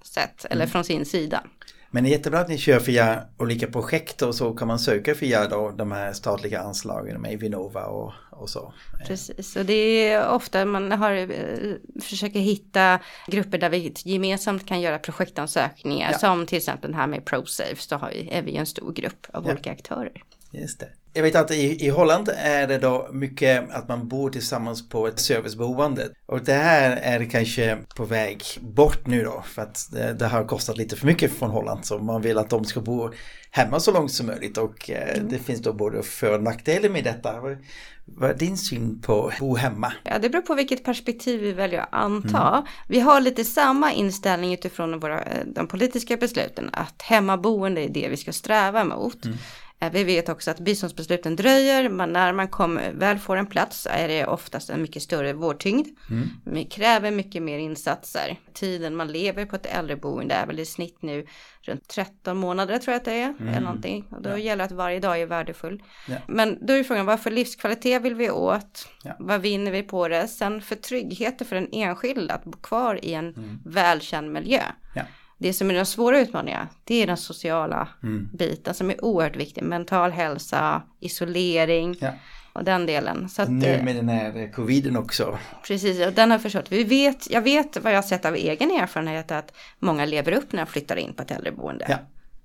sätt 0.04 0.46
eller 0.46 0.62
mm. 0.62 0.70
från 0.70 0.84
sin 0.84 1.06
sida. 1.06 1.44
Men 1.94 2.04
det 2.04 2.10
är 2.10 2.12
jättebra 2.12 2.40
att 2.40 2.50
ni 2.50 2.58
kör 2.58 2.80
via 2.80 3.24
olika 3.38 3.68
projekt 3.68 4.22
och 4.22 4.36
så 4.36 4.54
kan 4.54 4.68
man 4.68 4.80
söka 4.80 5.14
via 5.14 5.48
då 5.48 5.72
de 5.72 5.92
här 5.92 6.14
statliga 6.14 6.62
anslagen 6.62 7.22
med 7.22 7.40
Vinnova 7.40 7.86
och, 7.86 8.14
och 8.30 8.50
så. 8.50 8.74
Precis, 9.08 9.56
och 9.56 9.66
det 9.66 9.74
är 9.74 10.30
ofta 10.30 10.66
man 10.66 10.92
har, 10.92 11.12
eh, 11.12 11.28
försöker 12.02 12.40
hitta 12.40 13.00
grupper 13.28 13.58
där 13.58 13.70
vi 13.70 13.94
gemensamt 14.06 14.68
kan 14.68 14.82
göra 14.82 15.00
projektansökningar 15.00 16.12
ja. 16.12 16.18
som 16.18 16.46
till 16.46 16.58
exempel 16.58 16.92
den 16.92 17.00
här 17.00 17.08
med 17.08 17.26
ProSafe 17.26 17.76
så 17.76 17.96
har 17.96 18.10
vi, 18.10 18.30
är 18.32 18.42
vi 18.42 18.56
en 18.56 18.66
stor 18.66 18.94
grupp 18.94 19.28
av 19.34 19.46
ja. 19.46 19.52
olika 19.52 19.72
aktörer. 19.72 20.24
Just 20.52 20.80
det. 20.80 20.90
Jag 21.14 21.24
vet 21.24 21.36
att 21.36 21.52
i, 21.52 21.86
i 21.86 21.90
Holland 21.90 22.30
är 22.38 22.68
det 22.68 22.78
då 22.78 23.10
mycket 23.12 23.72
att 23.72 23.88
man 23.88 24.08
bor 24.08 24.30
tillsammans 24.30 24.90
på 24.90 25.08
ett 25.08 25.20
serviceboende. 25.20 26.10
Och 26.26 26.44
det 26.44 26.54
här 26.54 26.98
är 26.98 27.26
kanske 27.26 27.78
på 27.96 28.06
väg 28.06 28.44
bort 28.62 29.08
nu 29.08 29.24
då 29.24 29.44
för 29.48 29.62
att 29.62 29.90
det, 29.92 30.14
det, 30.14 30.28
har 30.28 30.46
kostat 30.46 30.78
lite 30.78 30.96
för 30.96 31.08
mycket 31.08 31.32
från 31.32 31.50
Holland. 31.50 31.86
Så 31.86 32.00
man 32.00 32.22
vill 32.22 32.38
att 32.38 32.50
de 32.50 32.66
ska 32.66 32.82
bo 32.82 33.12
hemma 33.52 33.80
så 33.80 33.92
långt 33.92 34.12
som 34.12 34.28
möjligt 34.28 34.58
och 34.58 34.90
eh, 34.90 35.18
mm. 35.18 35.30
det 35.30 35.38
finns 35.38 35.62
då 35.62 35.74
både 35.74 36.04
för 36.04 36.34
och 36.34 36.44
nackdelar 36.44 36.90
med 36.90 37.04
detta. 37.04 37.42
Vad 38.06 38.30
är 38.30 38.34
din 38.34 38.58
syn 38.58 39.02
på 39.02 39.28
att 39.28 39.40
bo 39.40 39.56
hemma? 39.56 39.94
Ja, 40.04 40.20
det 40.20 40.30
beror 40.30 40.42
på 40.42 40.56
vilket 40.56 40.84
perspektiv 40.84 41.42
vi 41.42 41.52
väljer 41.52 41.80
att 41.80 41.90
anta. 41.92 42.50
Mm. 42.50 42.64
Vi 42.88 43.00
har 43.00 43.22
lite 43.22 43.46
samma 43.46 43.94
inställning 43.94 44.54
utifrån 44.54 45.00
våra, 45.00 45.24
eh, 45.24 45.46
de 45.46 45.68
politiska 45.68 46.18
besluten 46.18 46.70
att 46.74 47.02
hemmaboende 47.02 47.82
är 47.82 47.90
det 47.90 48.08
vi 48.10 48.18
ska 48.18 48.34
sträva 48.34 48.84
mot. 48.84 49.26
Mm. 49.26 49.38
Eh, 49.82 49.92
vi 49.92 50.04
vet 50.04 50.30
också 50.30 50.52
att 50.52 50.60
biståndsbesluten 50.60 51.36
dröjer, 51.36 51.90
men 51.90 52.14
när 52.14 52.34
man 52.34 52.48
kom, 52.48 52.80
väl 52.94 53.20
får 53.20 53.38
en 53.38 53.46
plats 53.46 53.88
är 53.92 54.08
det 54.08 54.26
oftast 54.26 54.70
en 54.70 54.82
mycket 54.82 55.04
större 55.04 55.34
vårdtyngd. 55.34 55.88
Mm. 56.10 56.30
Det 56.46 56.64
kräver 56.64 57.12
mycket 57.12 57.44
mer 57.44 57.58
insatser. 57.58 58.40
Tiden 58.54 58.96
man 58.96 59.08
lever 59.08 59.46
på 59.46 59.56
ett 59.56 59.66
äldreboende 59.66 60.36
är 60.36 60.46
väl 60.46 60.60
i 60.60 60.66
snitt 60.66 61.02
nu 61.02 61.28
runt 61.62 61.88
13 61.88 62.38
månader 62.38 62.78
tror 62.78 62.92
jag 62.94 63.00
att 63.00 63.06
det 63.06 63.14
är. 63.14 63.30
Mm. 63.30 63.48
Eller 63.48 63.62
någonting. 63.62 64.06
Och 64.12 64.22
då 64.22 64.30
ja. 64.30 64.38
gäller 64.38 64.66
att 64.66 64.72
varje 64.72 65.00
dag 65.00 65.22
är 65.22 65.26
värdefull. 65.26 65.84
Ja. 66.08 66.16
Men 66.28 66.58
då 66.66 66.74
är 66.74 66.84
frågan, 66.84 67.06
vad 67.06 67.20
för 67.20 67.32
livskvalitet 67.32 68.02
vill 68.02 68.16
vi 68.16 68.30
åt? 68.30 68.88
Ja. 69.04 69.16
Vad 69.20 69.42
vinner 69.42 69.72
vi 69.72 69.84
på 69.84 70.08
det? 70.08 70.28
Sen 70.28 70.62
för 70.62 70.76
trygghet 70.76 71.48
för 71.48 71.56
den 71.56 71.70
enskilda 71.72 72.34
att 72.34 72.44
bo 72.44 72.58
kvar 72.58 73.06
i 73.06 73.14
en 73.14 73.34
mm. 73.34 73.60
välkänd 73.66 74.32
miljö. 74.32 74.62
Det 75.42 75.54
som 75.54 75.70
är 75.70 75.74
de 75.74 75.86
svåra 75.86 76.20
utmaningarna, 76.20 76.68
det 76.84 76.96
är 76.96 77.08
den 77.08 77.18
sociala 77.18 77.88
mm. 78.04 78.30
biten 78.34 78.74
som 78.74 78.90
är 78.90 79.06
oerhört 79.06 79.36
viktig. 79.36 79.64
Mental 79.64 80.12
hälsa, 80.12 80.82
isolering. 81.00 81.98
Ja. 82.00 82.14
och 82.54 82.64
den 82.64 82.86
delen. 82.86 83.30
Så 83.30 83.42
att, 83.42 83.50
Nu 83.50 83.66
eh, 83.66 83.84
med 83.84 83.96
den 83.96 84.10
här 84.10 84.52
coviden 84.54 84.98
också. 84.98 85.40
Precis, 85.68 86.06
och 86.08 86.14
den 86.14 86.32
har 86.32 86.40
förstått. 86.40 86.72
Vi 86.72 86.84
vet, 86.84 87.30
jag 87.30 87.42
vet 87.42 87.78
vad 87.78 87.94
jag 87.94 87.98
har 87.98 88.08
sett 88.08 88.26
av 88.26 88.36
egen 88.36 88.72
erfarenhet 88.72 89.32
att 89.32 89.54
många 89.80 90.06
lever 90.06 90.32
upp 90.32 90.52
när 90.52 90.66
de 90.66 90.72
flyttar 90.72 90.96
in 90.96 91.14
på 91.14 91.22
ett 91.22 91.32
äldreboende. 91.32 91.86
Ja. 91.90 91.98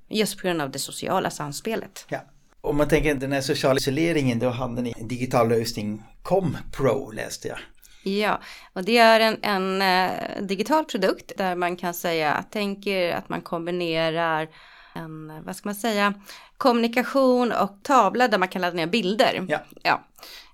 Just 0.08 0.38
på 0.38 0.46
grund 0.46 0.62
av 0.62 0.70
det 0.70 0.78
sociala 0.78 1.30
samspelet. 1.30 2.04
Ja. 2.08 2.18
Om 2.60 2.76
man 2.76 2.88
tänker 2.88 3.14
den 3.14 3.32
här 3.32 3.40
sociala 3.40 3.76
isoleringen, 3.76 4.38
då 4.38 4.48
hade 4.48 4.82
ni 4.82 4.92
en 4.96 5.08
digital 5.08 5.48
lösning, 5.48 6.02
Com 6.22 6.56
Pro 6.72 7.10
läste 7.10 7.48
jag. 7.48 7.58
Ja, 8.06 8.40
och 8.72 8.84
det 8.84 8.98
är 8.98 9.20
en, 9.20 9.38
en 9.42 9.82
eh, 9.82 10.42
digital 10.42 10.84
produkt 10.84 11.32
där 11.36 11.54
man 11.54 11.76
kan 11.76 11.94
säga, 11.94 12.44
tänker 12.50 13.12
att 13.12 13.28
man 13.28 13.40
kombinerar 13.40 14.48
en, 14.94 15.42
vad 15.44 15.56
ska 15.56 15.68
man 15.68 15.74
säga, 15.74 16.14
kommunikation 16.56 17.52
och 17.52 17.78
tavla 17.82 18.28
där 18.28 18.38
man 18.38 18.48
kan 18.48 18.62
ladda 18.62 18.76
ner 18.76 18.86
bilder. 18.86 19.44
Ja. 19.82 20.04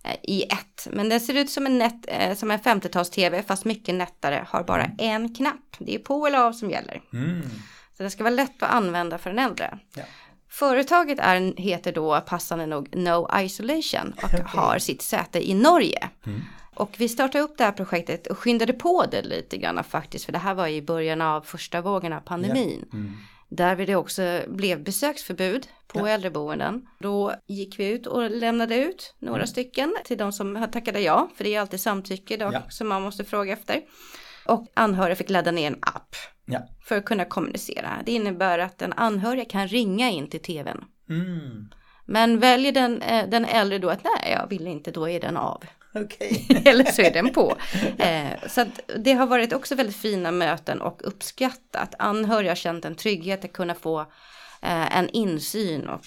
eh, 0.05 0.17
I 0.23 0.43
ett. 0.43 0.89
Men 0.91 1.09
den 1.09 1.21
ser 1.21 1.35
ut 1.35 1.51
som 1.51 1.67
en, 1.67 1.79
net, 1.79 2.05
eh, 2.09 2.35
som 2.35 2.51
en 2.51 2.61
50-tals-tv 2.61 3.43
fast 3.43 3.65
mycket 3.65 3.95
nättare. 3.95 4.47
Har 4.49 4.63
bara 4.63 4.91
en 4.99 5.35
knapp. 5.35 5.77
Det 5.79 5.95
är 5.95 5.99
på 5.99 6.27
eller 6.27 6.39
av 6.39 6.53
som 6.53 6.71
gäller. 6.71 7.01
Mm. 7.13 7.43
Så 7.97 8.03
det 8.03 8.11
ska 8.11 8.25
vara 8.25 8.35
lätt 8.35 8.63
att 8.63 8.71
använda 8.71 9.19
för 9.19 9.31
en 9.31 9.39
äldre. 9.39 9.79
Ja. 9.95 10.03
Företaget 10.51 11.19
är, 11.19 11.61
heter 11.61 11.93
då 11.93 12.21
passande 12.21 12.67
nog 12.67 12.97
No 12.97 13.31
Isolation 13.41 14.15
och 14.23 14.31
har 14.59 14.79
sitt 14.79 15.03
säte 15.03 15.51
i 15.51 15.55
Norge. 15.55 16.09
Och 16.75 16.95
vi 16.97 17.09
startade 17.09 17.45
upp 17.45 17.59
det 17.59 17.65
här 17.65 17.73
projektet 17.73 18.27
och 18.27 18.39
skyndade 18.39 18.73
på 18.73 19.05
det 19.11 19.23
lite 19.23 19.57
grann 19.57 19.85
faktiskt. 19.85 20.25
För 20.25 20.33
det 20.33 20.39
här 20.39 20.55
var 20.55 20.69
i 20.69 20.83
början 20.83 21.21
av 21.21 21.41
första 21.41 21.81
vågen 21.81 22.13
av 22.13 22.21
pandemin. 22.21 22.85
Där 23.49 23.77
det 23.77 23.97
också 23.97 24.41
blev 24.49 24.85
besöksförbud 24.85 25.69
på 25.89 25.99
Ja. 25.99 26.09
äldreboenden. 26.09 26.87
Då 26.99 27.35
gick 27.47 27.79
vi 27.79 27.89
ut 27.89 28.07
och 28.07 28.31
lämnade 28.31 28.77
ut 28.77 29.15
några 29.19 29.47
stycken 29.47 29.97
till 30.05 30.19
de 30.19 30.33
som 30.33 30.69
tackade 30.73 31.01
ja. 31.01 31.29
För 31.37 31.45
det 31.45 31.55
är 31.55 31.61
alltid 31.61 31.81
samtycke 31.81 32.37
då, 32.37 32.51
Ja. 32.53 32.63
som 32.69 32.89
man 32.89 33.03
måste 33.03 33.25
fråga 33.25 33.53
efter. 33.53 33.81
Och 34.47 34.67
anhöriga 34.75 35.17
fick 35.17 35.31
ladda 35.31 35.51
ner 35.51 35.67
en 35.67 35.79
app 35.81 36.17
Ja. 36.45 36.59
för 36.85 36.97
att 36.99 37.05
kunna 37.05 37.25
kommunicera. 37.25 37.91
Det 38.07 38.13
innebär 38.13 38.59
att 38.59 38.83
en 38.83 38.93
anhörig 38.93 39.51
kan 39.51 39.69
ringa 39.69 40.11
in 40.11 40.29
till 40.31 40.43
tvn. 40.43 40.85
Mm. 41.09 41.71
Men 42.07 42.39
väljer 42.39 42.73
den, 42.73 43.03
eh, 43.03 43.29
den 43.29 43.45
äldre 43.45 43.79
då 43.79 43.89
att 43.91 44.05
nej, 44.05 44.33
jag 44.41 44.47
vill 44.49 44.67
inte, 44.67 44.91
då 44.91 45.09
är 45.09 45.21
den 45.21 45.37
av. 45.37 45.65
Okej. 45.95 46.47
Eller 46.65 46.85
så 46.85 47.03
är 47.03 47.11
den 47.11 47.33
på. 47.33 47.57
Eh, 47.99 48.49
så 48.49 48.67
det 48.99 49.13
har 49.13 49.27
varit 49.27 49.53
också 49.53 49.75
väldigt 49.75 49.97
fina 49.97 50.31
möten 50.31 50.81
och 50.81 51.01
uppskattat. 51.05 51.95
Anhöriga 51.99 52.51
har 52.51 52.57
känt 52.57 52.85
en 52.85 52.95
trygghet 52.95 53.45
att 53.45 53.53
kunna 53.53 53.75
få 53.75 54.01
eh, 54.63 54.97
en 54.99 55.09
insyn 55.09 55.89
och 55.89 56.07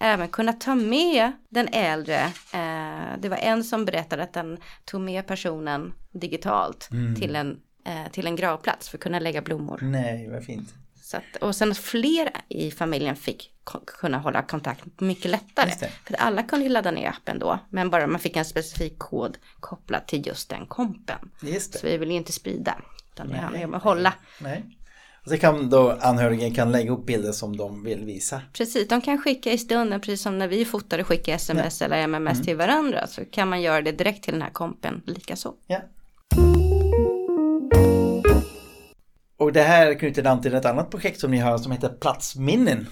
även 0.00 0.28
kunna 0.28 0.52
ta 0.52 0.74
med 0.74 1.32
den 1.48 1.68
äldre. 1.68 2.20
Eh, 2.54 3.18
det 3.18 3.28
var 3.28 3.36
en 3.36 3.64
som 3.64 3.84
berättade 3.84 4.22
att 4.22 4.32
den 4.32 4.58
tog 4.84 5.00
med 5.00 5.26
personen 5.26 5.92
digitalt 6.12 6.88
till, 7.20 7.36
en, 7.36 7.60
eh, 7.86 8.12
till 8.12 8.26
en 8.26 8.36
gravplats 8.36 8.88
för 8.88 8.98
att 8.98 9.02
kunna 9.02 9.18
lägga 9.18 9.42
blommor. 9.42 9.78
Nej, 9.82 10.28
vad 10.28 10.44
fint. 10.44 10.74
Att, 11.14 11.42
och 11.42 11.56
sen 11.56 11.70
att 11.70 11.78
fler 11.78 12.30
i 12.48 12.70
familjen 12.70 13.16
fick 13.16 13.50
kunna 13.86 14.18
hålla 14.18 14.42
kontakt 14.42 15.00
mycket 15.00 15.30
lättare. 15.30 15.70
För 16.06 16.14
alla 16.18 16.42
kunde 16.42 16.64
ju 16.66 16.72
ladda 16.72 16.90
ner 16.90 17.08
appen 17.08 17.38
då. 17.38 17.58
Men 17.70 17.90
bara 17.90 18.06
man 18.06 18.20
fick 18.20 18.36
en 18.36 18.44
specifik 18.44 18.98
kod 18.98 19.38
kopplad 19.60 20.06
till 20.06 20.26
just 20.26 20.48
den 20.50 20.66
kompen. 20.66 21.18
Just 21.42 21.78
Så 21.78 21.86
vi 21.86 21.96
vill 21.96 22.10
ju 22.10 22.16
inte 22.16 22.32
sprida. 22.32 22.76
Utan 23.12 23.28
det 23.28 23.36
handlar 23.36 23.60
ju 23.60 23.66
om 23.66 23.74
att 23.74 23.82
hålla. 23.82 24.14
Nej. 24.40 24.64
Och 25.24 25.30
så 25.30 25.38
kan 25.38 25.70
då 25.70 25.90
anhöriga 26.00 26.54
kan 26.54 26.72
lägga 26.72 26.92
upp 26.92 27.06
bilder 27.06 27.32
som 27.32 27.56
de 27.56 27.82
vill 27.84 28.04
visa. 28.04 28.42
Precis, 28.52 28.88
de 28.88 29.00
kan 29.00 29.18
skicka 29.22 29.52
i 29.52 29.58
stunden, 29.58 30.00
precis 30.00 30.22
som 30.22 30.38
när 30.38 30.48
vi 30.48 30.64
fotar 30.64 30.98
och 30.98 31.06
skickar 31.06 31.34
sms 31.34 31.82
eller 31.82 31.96
MMS 31.96 32.32
Mm. 32.34 32.44
till 32.44 32.56
varandra. 32.56 33.06
Så 33.06 33.24
kan 33.24 33.48
man 33.48 33.62
göra 33.62 33.82
det 33.82 33.92
direkt 33.92 34.24
till 34.24 34.32
den 34.32 34.42
här 34.42 34.50
kompen 34.50 35.02
likaså. 35.06 35.54
Ja. 35.66 35.80
Och 39.36 39.52
det 39.52 39.62
här 39.62 39.94
knyter 39.98 40.26
an 40.26 40.40
till 40.40 40.54
ett 40.54 40.64
annat 40.64 40.90
projekt 40.90 41.20
som 41.20 41.30
ni 41.30 41.38
har 41.38 41.58
som 41.58 41.72
heter 41.72 41.88
Platsminnen. 41.88 42.86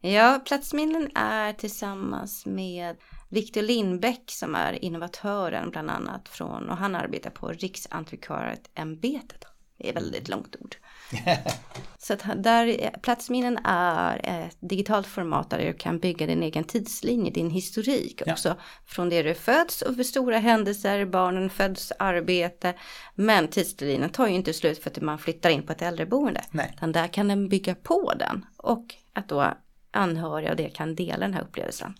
Ja, 0.00 0.40
Platsminnen 0.46 1.10
är 1.14 1.52
tillsammans 1.52 2.46
med 2.46 2.96
Viktor 3.28 3.62
Lindbäck 3.62 4.22
som 4.26 4.54
är 4.54 4.84
innovatören 4.84 5.70
bland 5.70 5.90
annat 5.90 6.28
från 6.28 6.70
och 6.70 6.76
han 6.76 6.94
arbetar 6.94 7.30
på 7.30 7.48
Riksantikvarieämbetet. 7.48 9.44
Det 9.78 9.88
är 9.88 9.94
väldigt 9.94 10.28
långt 10.28 10.56
ord. 10.60 10.76
Så 11.98 12.16
där, 12.36 12.90
Platsminnen 13.02 13.58
är 13.64 14.20
ett 14.24 14.56
digitalt 14.60 15.06
format 15.06 15.50
där 15.50 15.58
du 15.58 15.72
kan 15.72 15.98
bygga 15.98 16.26
din 16.26 16.42
egen 16.42 16.64
tidslinje, 16.64 17.30
din 17.30 17.50
historik 17.50 18.22
Ja. 18.26 18.32
också. 18.32 18.56
Från 18.86 19.08
det 19.08 19.22
du 19.22 19.34
föds 19.34 19.82
och 19.82 19.96
för 19.96 20.02
stora 20.02 20.38
händelser, 20.38 21.04
barnen 21.04 21.50
föds, 21.50 21.92
arbete. 21.98 22.74
Men 23.14 23.48
tidslinjen 23.48 24.10
tar 24.10 24.26
ju 24.26 24.34
inte 24.34 24.52
slut 24.52 24.82
för 24.82 24.90
att 24.90 25.00
man 25.00 25.18
flyttar 25.18 25.50
in 25.50 25.62
på 25.62 25.72
ett 25.72 25.82
äldreboende. 25.82 26.44
Nej. 26.50 26.72
Utan 26.76 26.92
där 26.92 27.08
kan 27.08 27.28
den 27.28 27.48
bygga 27.48 27.74
på 27.74 28.12
den. 28.18 28.46
Och 28.56 28.94
att 29.12 29.28
då 29.28 29.54
anhöriga 29.90 30.50
och 30.50 30.56
det 30.56 30.68
kan 30.68 30.94
dela 30.94 31.18
den 31.18 31.34
här 31.34 31.42
upplevelsen. 31.42 31.94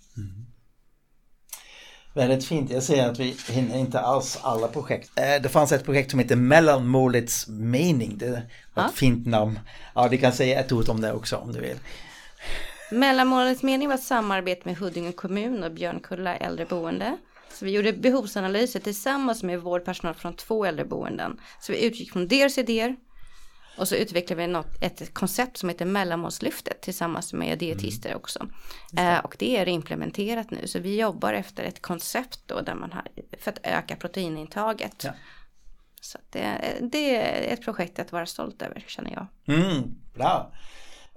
Väldigt 2.16 2.44
fint. 2.44 2.70
Jag 2.70 2.83
ser 2.83 3.09
att 3.09 3.18
vi 3.20 3.37
hinner 3.50 3.79
inte 3.79 4.00
alls 4.00 4.38
alla 4.42 4.68
projekt. 4.68 5.11
Eh, 5.18 5.42
Det 5.42 5.48
fanns 5.48 5.72
ett 5.72 5.85
projekt 5.85 6.11
som 6.11 6.18
heter 6.20 6.37
Mellanmålets 6.37 7.48
mening. 7.48 8.18
Det 8.18 8.31
var 8.31 8.83
Ja. 8.83 8.88
ett 8.88 8.94
fint 8.94 9.26
namn. 9.26 9.59
Ja, 9.94 10.09
du 10.09 10.18
kan 10.18 10.33
säga 10.33 10.61
ett 10.61 10.72
ord 10.72 10.88
om 10.88 11.00
det 11.00 11.12
också 11.12 11.37
om 11.37 11.52
du 11.52 11.61
vill. 11.61 11.76
Mellanmålets 12.90 13.62
mening 13.62 13.88
var 13.88 13.94
ett 13.94 14.02
samarbete 14.02 14.61
med 14.64 14.76
Huddinge 14.76 15.12
kommun 15.12 15.64
och 15.64 15.72
Björnkulla 15.72 16.37
äldreboende. 16.37 17.16
Så 17.52 17.64
vi 17.64 17.70
gjorde 17.70 17.92
behovsanalyser 17.92 18.81
tillsammans 18.81 19.42
med 19.42 19.61
vårdpersonal 19.61 20.14
från 20.14 20.37
två 20.37 20.64
äldreboenden. 20.64 21.40
Så 21.61 21.72
vi 21.72 21.85
utgick 21.87 22.12
från 22.12 22.29
deras 22.29 22.59
idéer 22.59 22.96
och 23.77 23.89
så 23.89 23.95
utvecklade 23.95 24.43
vi 24.43 24.49
något, 24.49 24.83
ett 24.83 25.15
koncept 25.15 25.57
som 25.57 25.69
heter 25.69 25.85
mellanmålslyftet 25.85 26.81
tillsammans 26.81 27.33
med 27.33 27.59
dietister 27.59 28.15
också. 28.15 28.49
Eh, 28.99 29.19
och 29.19 29.37
det 29.39 29.57
är 29.57 29.69
implementerat 29.69 30.51
nu 30.51 30.67
så 30.67 30.79
vi 30.79 31.01
jobbar 31.01 31.33
efter 31.33 31.65
ett 31.65 31.83
koncept 31.83 32.41
då 32.47 32.61
där 32.61 32.75
man 32.75 32.93
har 32.93 33.03
för 33.39 33.51
att 33.51 33.61
öka 33.62 33.97
proteinintaget. 33.97 35.05
Ja. 35.05 35.12
Så 36.01 36.19
det, 36.31 36.79
det 36.81 37.17
är 37.17 37.53
ett 37.53 37.62
projekt 37.62 37.99
att 37.99 38.12
vara 38.12 38.27
stolt 38.27 38.62
över 38.62 38.85
känner 38.87 39.11
jag. 39.11 39.57
Mm, 39.57 39.95
bra. 40.15 40.53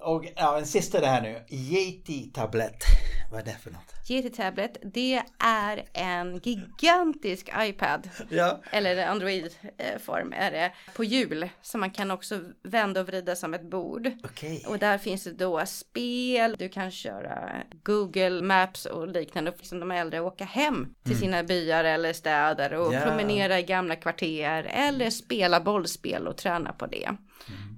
Och 0.01 0.25
ja, 0.35 0.57
en 0.57 0.65
sista 0.65 0.99
det 0.99 1.07
här 1.07 1.21
nu. 1.21 1.43
Yeti-tablett. 1.47 2.83
Vad 3.31 3.39
är 3.41 3.45
det 3.45 3.57
för 3.63 3.71
något? 3.71 3.93
GT 4.07 4.33
Tablet, 4.35 4.77
det 4.93 5.21
är 5.43 5.83
en 5.93 6.39
gigantisk 6.43 7.49
iPad. 7.59 8.09
Ja. 8.29 8.59
Eller 8.71 9.07
Android-form 9.07 10.33
är 10.33 10.51
det. 10.51 10.71
På 10.95 11.03
hjul. 11.03 11.49
Som 11.61 11.79
man 11.79 11.91
kan 11.91 12.11
också 12.11 12.39
vända 12.63 13.01
och 13.01 13.07
vrida 13.07 13.35
som 13.35 13.53
ett 13.53 13.69
bord. 13.69 14.11
Okej. 14.23 14.63
Och 14.67 14.79
där 14.79 14.97
finns 14.97 15.23
det 15.23 15.33
då 15.33 15.65
spel, 15.65 16.55
du 16.59 16.69
kan 16.69 16.91
köra 16.91 17.49
Google 17.83 18.41
Maps 18.41 18.85
och 18.85 19.07
liknande. 19.07 19.51
Och 19.51 19.65
som 19.65 19.79
de 19.79 19.91
äldre 19.91 20.19
åka 20.19 20.45
hem 20.45 20.93
till 21.05 21.17
sina 21.17 21.43
byar 21.43 21.83
eller 21.83 22.13
städer 22.13 22.73
och 22.73 22.93
Ja. 22.93 23.01
promenera 23.01 23.59
i 23.59 23.63
gamla 23.63 23.95
kvarter. 23.95 24.63
Eller 24.73 25.09
spela 25.09 25.59
bollspel 25.59 26.27
och 26.27 26.37
träna 26.37 26.73
på 26.73 26.85
det. 26.87 27.09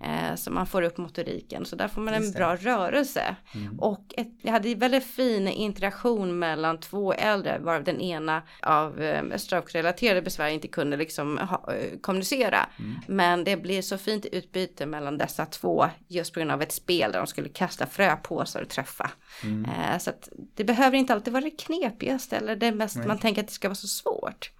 Eh, 0.04 0.36
så 0.36 0.52
man 0.52 0.68
får 0.68 0.82
upp 0.82 0.98
motoriken. 0.98 1.66
Så 1.66 1.76
där 1.76 1.88
får 1.88 2.02
man 2.02 2.14
en 2.14 2.32
det. 2.32 2.38
bra 2.38 2.56
rörelse. 2.56 3.36
Och 3.80 4.06
ett, 4.18 4.28
jag 4.42 4.52
hade 4.52 4.76
väldigt 4.76 5.06
fin 5.06 5.48
interaktion 5.48 6.40
mellan 6.40 6.80
två 6.80 7.14
äldre. 7.14 7.60
Varav 7.60 7.84
den 7.84 8.02
ena 8.02 8.42
av 8.62 9.02
eh, 9.02 9.38
stroke-relaterade 9.38 10.22
besvär 10.22 10.48
inte 10.48 10.68
kunde 10.68 10.98
liksom 10.98 11.38
ha, 11.38 11.74
eh, 11.74 12.00
kommunicera. 12.02 12.70
Men 13.08 13.44
det 13.44 13.58
blir 13.58 13.82
så 13.82 13.98
fint 13.98 14.26
utbyte 14.26 14.86
mellan 14.86 15.18
dessa 15.18 15.46
två. 15.46 15.86
Just 16.08 16.34
på 16.34 16.40
grund 16.40 16.52
av 16.52 16.62
ett 16.62 16.72
spel 16.72 17.12
där 17.12 17.20
de 17.20 17.28
skulle 17.28 17.50
kasta 17.50 17.86
fröpåsar 17.86 18.62
och 18.62 18.70
träffa. 18.70 19.12
Eh, 19.44 19.98
så 20.00 20.10
att 20.10 20.30
det 20.56 20.64
behöver 20.64 20.98
inte 20.98 21.14
alltid 21.14 21.34
vara 21.34 21.44
det 21.44 21.52
knepigaste. 21.52 22.38
Eller 22.38 22.56
det 22.56 22.72
mest 22.72 23.06
man 23.06 23.18
tänker 23.18 23.42
att 23.42 23.48
det 23.48 23.54
ska 23.54 23.68
vara 23.68 23.76
så 23.76 23.88
svårt. 23.88 24.52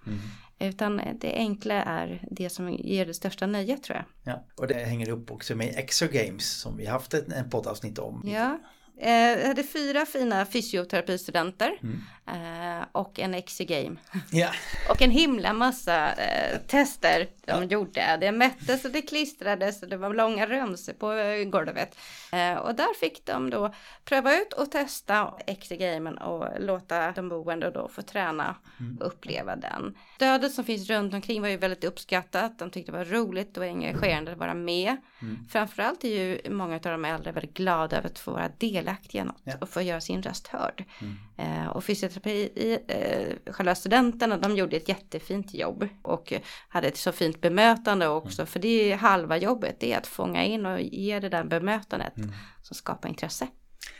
Utan 0.62 1.00
det 1.20 1.34
enkla 1.34 1.74
är 1.74 2.28
det 2.30 2.50
som 2.50 2.72
ger 2.72 3.06
det 3.06 3.14
största 3.14 3.46
nöjet 3.46 3.82
tror 3.82 3.96
jag. 3.96 4.34
Ja. 4.34 4.46
Och 4.56 4.66
det 4.66 4.74
hänger 4.74 5.08
upp 5.08 5.30
också 5.30 5.54
med 5.54 5.74
Exogames 5.78 6.60
som 6.60 6.76
vi 6.76 6.86
haft 6.86 7.14
ett 7.14 7.32
en 7.32 7.50
poddavsnitt 7.50 7.98
om. 7.98 8.22
Ja. 8.26 8.58
Eh, 9.00 9.12
jag 9.12 9.46
hade 9.46 9.62
fyra 9.62 10.06
fina 10.06 10.46
fysioterapistudenter 10.46 11.78
eh, 12.26 12.84
och 12.92 13.18
en 13.18 13.34
exigame. 13.34 13.96
Ja. 14.30 14.48
Och 14.88 15.02
en 15.02 15.10
himla 15.10 15.52
massa 15.52 16.12
eh, 16.12 16.58
tester 16.66 17.28
de 17.46 17.64
gjorde. 17.64 18.16
Det 18.20 18.32
mättes 18.32 18.84
och 18.84 18.90
det 18.90 19.02
klistrades 19.02 19.82
och 19.82 19.88
det 19.88 19.96
var 19.96 20.14
långa 20.14 20.46
rörelser 20.46 20.92
på 20.92 21.12
eh, 21.12 21.44
golvet. 21.44 21.98
Och 22.62 22.74
där 22.74 22.94
fick 23.00 23.26
de 23.26 23.50
då 23.50 23.74
pröva 24.04 24.34
ut 24.36 24.52
och 24.52 24.70
testa 24.70 25.34
exigamen 25.46 26.18
och 26.18 26.48
låta 26.60 27.12
de 27.12 27.28
boende 27.28 27.70
då 27.70 27.88
få 27.88 28.02
träna 28.02 28.56
och 29.00 29.06
uppleva 29.06 29.56
den. 29.56 29.94
Stödet 30.16 30.52
som 30.52 30.64
finns 30.64 30.90
runt 30.90 31.14
omkring 31.14 31.42
var 31.42 31.48
ju 31.48 31.56
väldigt 31.56 31.84
uppskattat. 31.84 32.58
De 32.58 32.70
tyckte 32.70 32.92
det 32.92 32.98
var 32.98 33.04
roligt 33.04 33.56
och 33.56 33.64
engagerande 33.64 34.32
att 34.32 34.38
vara 34.38 34.54
med. 34.54 34.96
Framförallt 35.50 36.04
är 36.04 36.08
ju 36.08 36.50
många 36.50 36.74
av 36.74 36.80
de 36.80 37.04
äldre 37.04 37.32
väldigt 37.32 37.54
glada 37.54 37.96
över 37.98 38.08
att 38.08 38.18
få 38.18 38.30
vara 38.30 38.48
delaktiga 38.58 39.22
i 39.22 39.24
något 39.24 39.40
Ja. 39.44 39.52
och 39.60 39.68
få 39.68 39.82
göra 39.82 40.00
sin 40.00 40.22
röst 40.22 40.48
hörd. 40.48 40.84
Eh, 41.36 41.66
och 41.66 41.84
fysioterapi, 42.20 42.78
eh, 42.88 43.52
själva 43.52 43.74
studenterna, 43.74 44.36
de 44.36 44.56
gjorde 44.56 44.76
ett 44.76 44.88
jättefint 44.88 45.54
jobb 45.54 45.88
och 46.02 46.32
hade 46.68 46.88
ett 46.88 46.96
så 46.96 47.12
fint 47.12 47.40
bemötande 47.40 48.08
också, 48.08 48.46
för 48.46 48.60
det 48.60 48.92
är 48.92 48.96
halva 48.96 49.36
jobbet, 49.36 49.76
det 49.80 49.92
är 49.92 49.98
att 49.98 50.06
fånga 50.06 50.44
in 50.44 50.66
och 50.66 50.80
ge 50.80 51.20
det 51.20 51.28
där 51.28 51.44
bemötandet 51.44 52.16
mm. 52.16 52.32
som 52.62 52.74
skapar 52.74 53.08
intresse. 53.08 53.46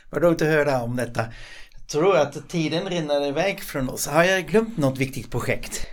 Vad 0.09 0.23
roligt 0.23 0.41
att 0.41 0.47
höra 0.47 0.81
om 0.81 0.95
detta. 0.95 1.25
Jag 1.71 1.87
tror 1.87 2.17
att 2.17 2.49
tiden 2.49 2.89
rinner 2.89 3.27
iväg 3.27 3.61
från 3.61 3.89
oss. 3.89 4.07
Har 4.07 4.23
jag 4.23 4.47
glömt 4.47 4.77
något 4.77 4.97
viktigt 4.97 5.31
projekt? 5.31 5.87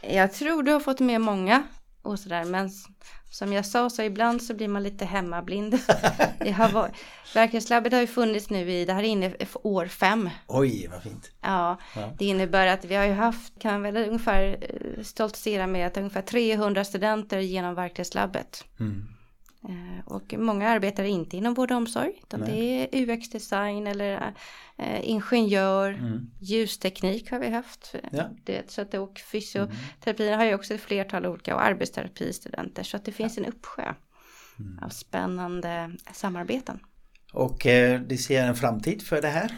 Jag 0.00 0.32
tror 0.32 0.62
du 0.62 0.72
har 0.72 0.80
fått 0.80 1.00
med 1.00 1.20
många 1.20 1.62
och 2.02 2.18
sådär, 2.18 2.44
men 2.44 2.70
som 3.30 3.52
jag 3.52 3.66
sa 3.66 3.90
så 3.90 4.02
ibland 4.02 4.42
så 4.42 4.54
blir 4.54 4.68
man 4.68 4.82
lite 4.82 5.04
hemmablind. 5.04 5.78
det 6.38 6.50
har 6.50 6.68
varit, 6.68 6.94
verklighetslabbet 7.34 7.92
har 7.92 8.00
ju 8.00 8.06
funnits 8.06 8.50
nu 8.50 8.70
i, 8.70 8.84
det 8.84 8.92
här 8.92 9.02
är 9.02 9.06
inne 9.06 9.34
år 9.62 9.86
fem. 9.86 10.30
Oj, 10.46 10.88
vad 10.90 11.02
fint. 11.02 11.30
Ja, 11.40 11.78
ja, 11.96 12.12
det 12.18 12.24
innebär 12.24 12.66
att 12.66 12.84
vi 12.84 12.94
har 12.94 13.04
ju 13.04 13.12
haft, 13.12 13.58
kan 13.58 13.82
väl 13.82 13.96
ungefär 13.96 14.56
eh, 14.60 15.02
stoltsera 15.02 15.66
med 15.66 15.86
att 15.86 15.96
ungefär 15.96 16.22
300 16.22 16.84
studenter 16.84 17.38
genom 17.38 17.74
verklighetslabbet. 17.74 18.64
Mm. 18.80 19.06
Och 20.04 20.34
många 20.38 20.68
arbetar 20.68 21.04
inte 21.04 21.36
inom 21.36 21.54
vård 21.54 21.70
och 21.70 21.76
omsorg. 21.76 22.12
Utan 22.22 22.40
det 22.40 22.52
är 22.52 22.88
UX-design 22.92 23.86
eller 23.86 24.34
eh, 24.78 25.10
ingenjör, 25.10 25.90
mm. 25.90 26.30
ljusteknik 26.40 27.30
har 27.30 27.38
vi 27.38 27.50
haft. 27.50 27.94
Ja. 28.10 28.30
Det, 28.44 28.70
så 28.70 28.82
att, 28.82 28.94
och 28.94 29.20
fysioterapin 29.32 30.26
mm. 30.26 30.38
har 30.38 30.46
ju 30.46 30.54
också 30.54 30.74
ett 30.74 30.80
flertal 30.80 31.26
olika 31.26 31.54
och 31.54 31.64
arbetsterapistudenter. 31.64 32.82
Så 32.82 32.96
att 32.96 33.04
det 33.04 33.12
finns 33.12 33.36
ja. 33.36 33.44
en 33.44 33.52
uppsjö 33.52 33.94
mm. 34.58 34.78
av 34.82 34.88
spännande 34.88 35.90
samarbeten. 36.12 36.80
Och 37.32 37.66
eh, 37.66 38.00
du 38.00 38.16
ser 38.16 38.44
en 38.44 38.56
framtid 38.56 39.02
för 39.02 39.22
det 39.22 39.28
här? 39.28 39.52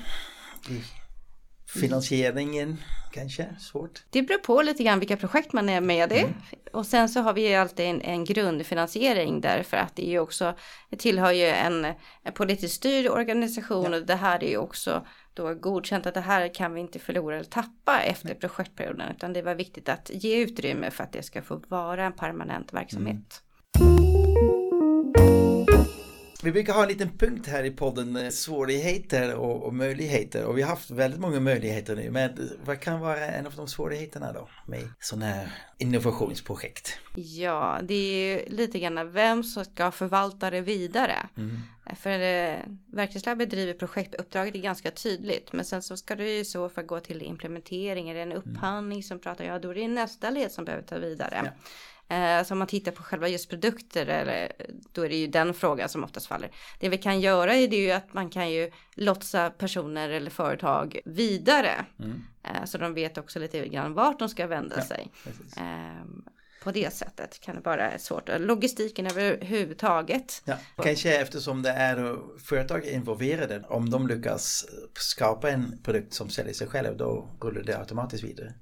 Finansieringen 1.80 2.78
kanske? 3.12 3.46
Svårt? 3.58 4.02
Det 4.10 4.22
beror 4.22 4.38
på 4.38 4.62
lite 4.62 4.82
grann 4.82 4.98
vilka 4.98 5.16
projekt 5.16 5.52
man 5.52 5.68
är 5.68 5.80
med 5.80 6.12
i. 6.12 6.18
Mm. 6.18 6.34
Och 6.72 6.86
sen 6.86 7.08
så 7.08 7.20
har 7.20 7.32
vi 7.32 7.48
ju 7.48 7.54
alltid 7.54 7.86
en, 7.86 8.00
en 8.00 8.24
grundfinansiering 8.24 9.40
därför 9.40 9.76
att 9.76 9.96
det 9.96 10.06
är 10.06 10.10
ju 10.10 10.18
också, 10.18 10.54
det 10.90 10.96
tillhör 10.96 11.32
ju 11.32 11.46
en, 11.46 11.84
en 12.22 12.32
politiskt 12.34 12.74
styrd 12.74 13.10
organisation 13.10 13.92
ja. 13.92 13.98
och 13.98 14.06
det 14.06 14.14
här 14.14 14.44
är 14.44 14.48
ju 14.48 14.56
också 14.56 15.06
då 15.34 15.54
godkänt 15.54 16.06
att 16.06 16.14
det 16.14 16.20
här 16.20 16.54
kan 16.54 16.74
vi 16.74 16.80
inte 16.80 16.98
förlora 16.98 17.36
eller 17.36 17.44
tappa 17.44 18.00
efter 18.00 18.28
Nej. 18.28 18.38
projektperioden 18.38 19.12
utan 19.16 19.32
det 19.32 19.42
var 19.42 19.54
viktigt 19.54 19.88
att 19.88 20.10
ge 20.14 20.36
utrymme 20.36 20.90
för 20.90 21.04
att 21.04 21.12
det 21.12 21.22
ska 21.22 21.42
få 21.42 21.62
vara 21.68 22.04
en 22.04 22.12
permanent 22.12 22.72
verksamhet. 22.72 23.10
Mm. 23.10 23.51
Vi 26.44 26.52
brukar 26.52 26.72
ha 26.72 26.82
en 26.82 26.88
liten 26.88 27.18
punkt 27.18 27.46
här 27.46 27.64
i 27.64 27.70
podden, 27.70 28.16
eh, 28.16 28.28
svårigheter 28.28 29.34
och, 29.34 29.62
och, 29.62 29.74
möjligheter. 29.74 30.44
Och 30.44 30.58
vi 30.58 30.62
har 30.62 30.68
haft 30.68 30.90
väldigt 30.90 31.20
många 31.20 31.40
möjligheter 31.40 31.96
nu. 31.96 32.10
Men 32.10 32.50
vad 32.64 32.80
kan 32.80 33.00
vara 33.00 33.26
en 33.26 33.46
av 33.46 33.54
de 33.56 33.68
svårigheterna 33.68 34.32
då 34.32 34.48
med 34.66 34.88
sådana 35.00 35.26
här 35.26 35.52
innovationsprojekt? 35.78 36.98
Ja, 37.14 37.80
det 37.82 37.94
är 37.94 38.38
ju 38.38 38.56
lite 38.56 38.78
grann 38.78 39.12
vem 39.12 39.44
som 39.44 39.64
ska 39.64 39.90
förvalta 39.90 40.50
det 40.50 40.60
vidare. 40.60 41.16
Mm. 41.36 41.60
För 41.96 42.10
eh, 42.10 42.56
Verklighetslabbet 42.86 43.50
driver 43.50 43.74
projektuppdraget 43.74 44.54
är 44.54 44.58
ganska 44.58 44.90
tydligt. 44.90 45.52
Men 45.52 45.64
sen 45.64 45.82
så 45.82 45.96
ska 45.96 46.16
det 46.16 46.36
ju 46.36 46.44
så 46.44 46.68
för 46.68 46.80
att 46.80 46.86
gå 46.86 47.00
till 47.00 47.22
implementering. 47.22 48.10
Är 48.10 48.14
det 48.14 48.20
en 48.20 48.32
upphandling 48.32 48.98
mm. 48.98 49.02
som 49.02 49.18
pratar, 49.18 49.44
ja 49.44 49.58
då 49.58 49.70
är 49.70 49.74
det 49.74 49.88
nästa 49.88 50.30
led 50.30 50.52
som 50.52 50.64
behöver 50.64 50.84
ta 50.84 50.98
vidare. 50.98 51.40
Ja. 51.44 51.50
Eh, 52.08 52.44
så 52.44 52.54
om 52.54 52.58
man 52.58 52.68
tittar 52.68 52.92
på 52.92 53.02
själva 53.02 53.28
just 53.28 53.50
produkter, 53.50 54.06
eller, 54.06 54.52
då 54.92 55.04
är 55.04 55.08
det 55.08 55.16
ju 55.16 55.26
den 55.26 55.54
frågan 55.54 55.88
som 55.88 56.04
oftast 56.04 56.26
faller. 56.26 56.50
Det 56.78 56.88
vi 56.88 56.98
kan 56.98 57.20
göra 57.20 57.54
är 57.54 57.68
det 57.68 57.76
ju 57.76 57.90
att 57.90 58.14
man 58.14 58.30
kan 58.30 58.50
ju 58.50 58.70
lotsa 58.94 59.50
personer 59.50 60.08
eller 60.08 60.30
företag 60.30 61.00
vidare. 61.04 61.84
Mm. 61.98 62.22
Eh, 62.42 62.64
så 62.64 62.78
de 62.78 62.94
vet 62.94 63.18
också 63.18 63.38
lite 63.38 63.68
grann 63.68 63.94
vart 63.94 64.18
de 64.18 64.28
ska 64.28 64.46
vända 64.46 64.76
ja, 64.76 64.84
sig. 64.84 65.10
Eh, 65.56 66.04
på 66.62 66.70
det 66.70 66.92
sättet 66.92 67.40
kan 67.40 67.54
det 67.54 67.60
vara 67.60 67.98
svårt. 67.98 68.30
Logistiken 68.38 69.06
överhuvudtaget. 69.06 70.42
Ja, 70.44 70.56
kanske 70.76 71.16
eftersom 71.16 71.62
det 71.62 71.70
är 71.70 72.16
företag 72.38 72.84
involverade, 72.84 73.64
om 73.68 73.90
de 73.90 74.06
lyckas 74.06 74.64
skapa 74.94 75.50
en 75.50 75.78
produkt 75.82 76.14
som 76.14 76.30
säljer 76.30 76.54
sig 76.54 76.66
själv, 76.66 76.96
då 76.96 77.36
rullar 77.40 77.62
det 77.62 77.78
automatiskt 77.78 78.24
vidare 78.24 78.54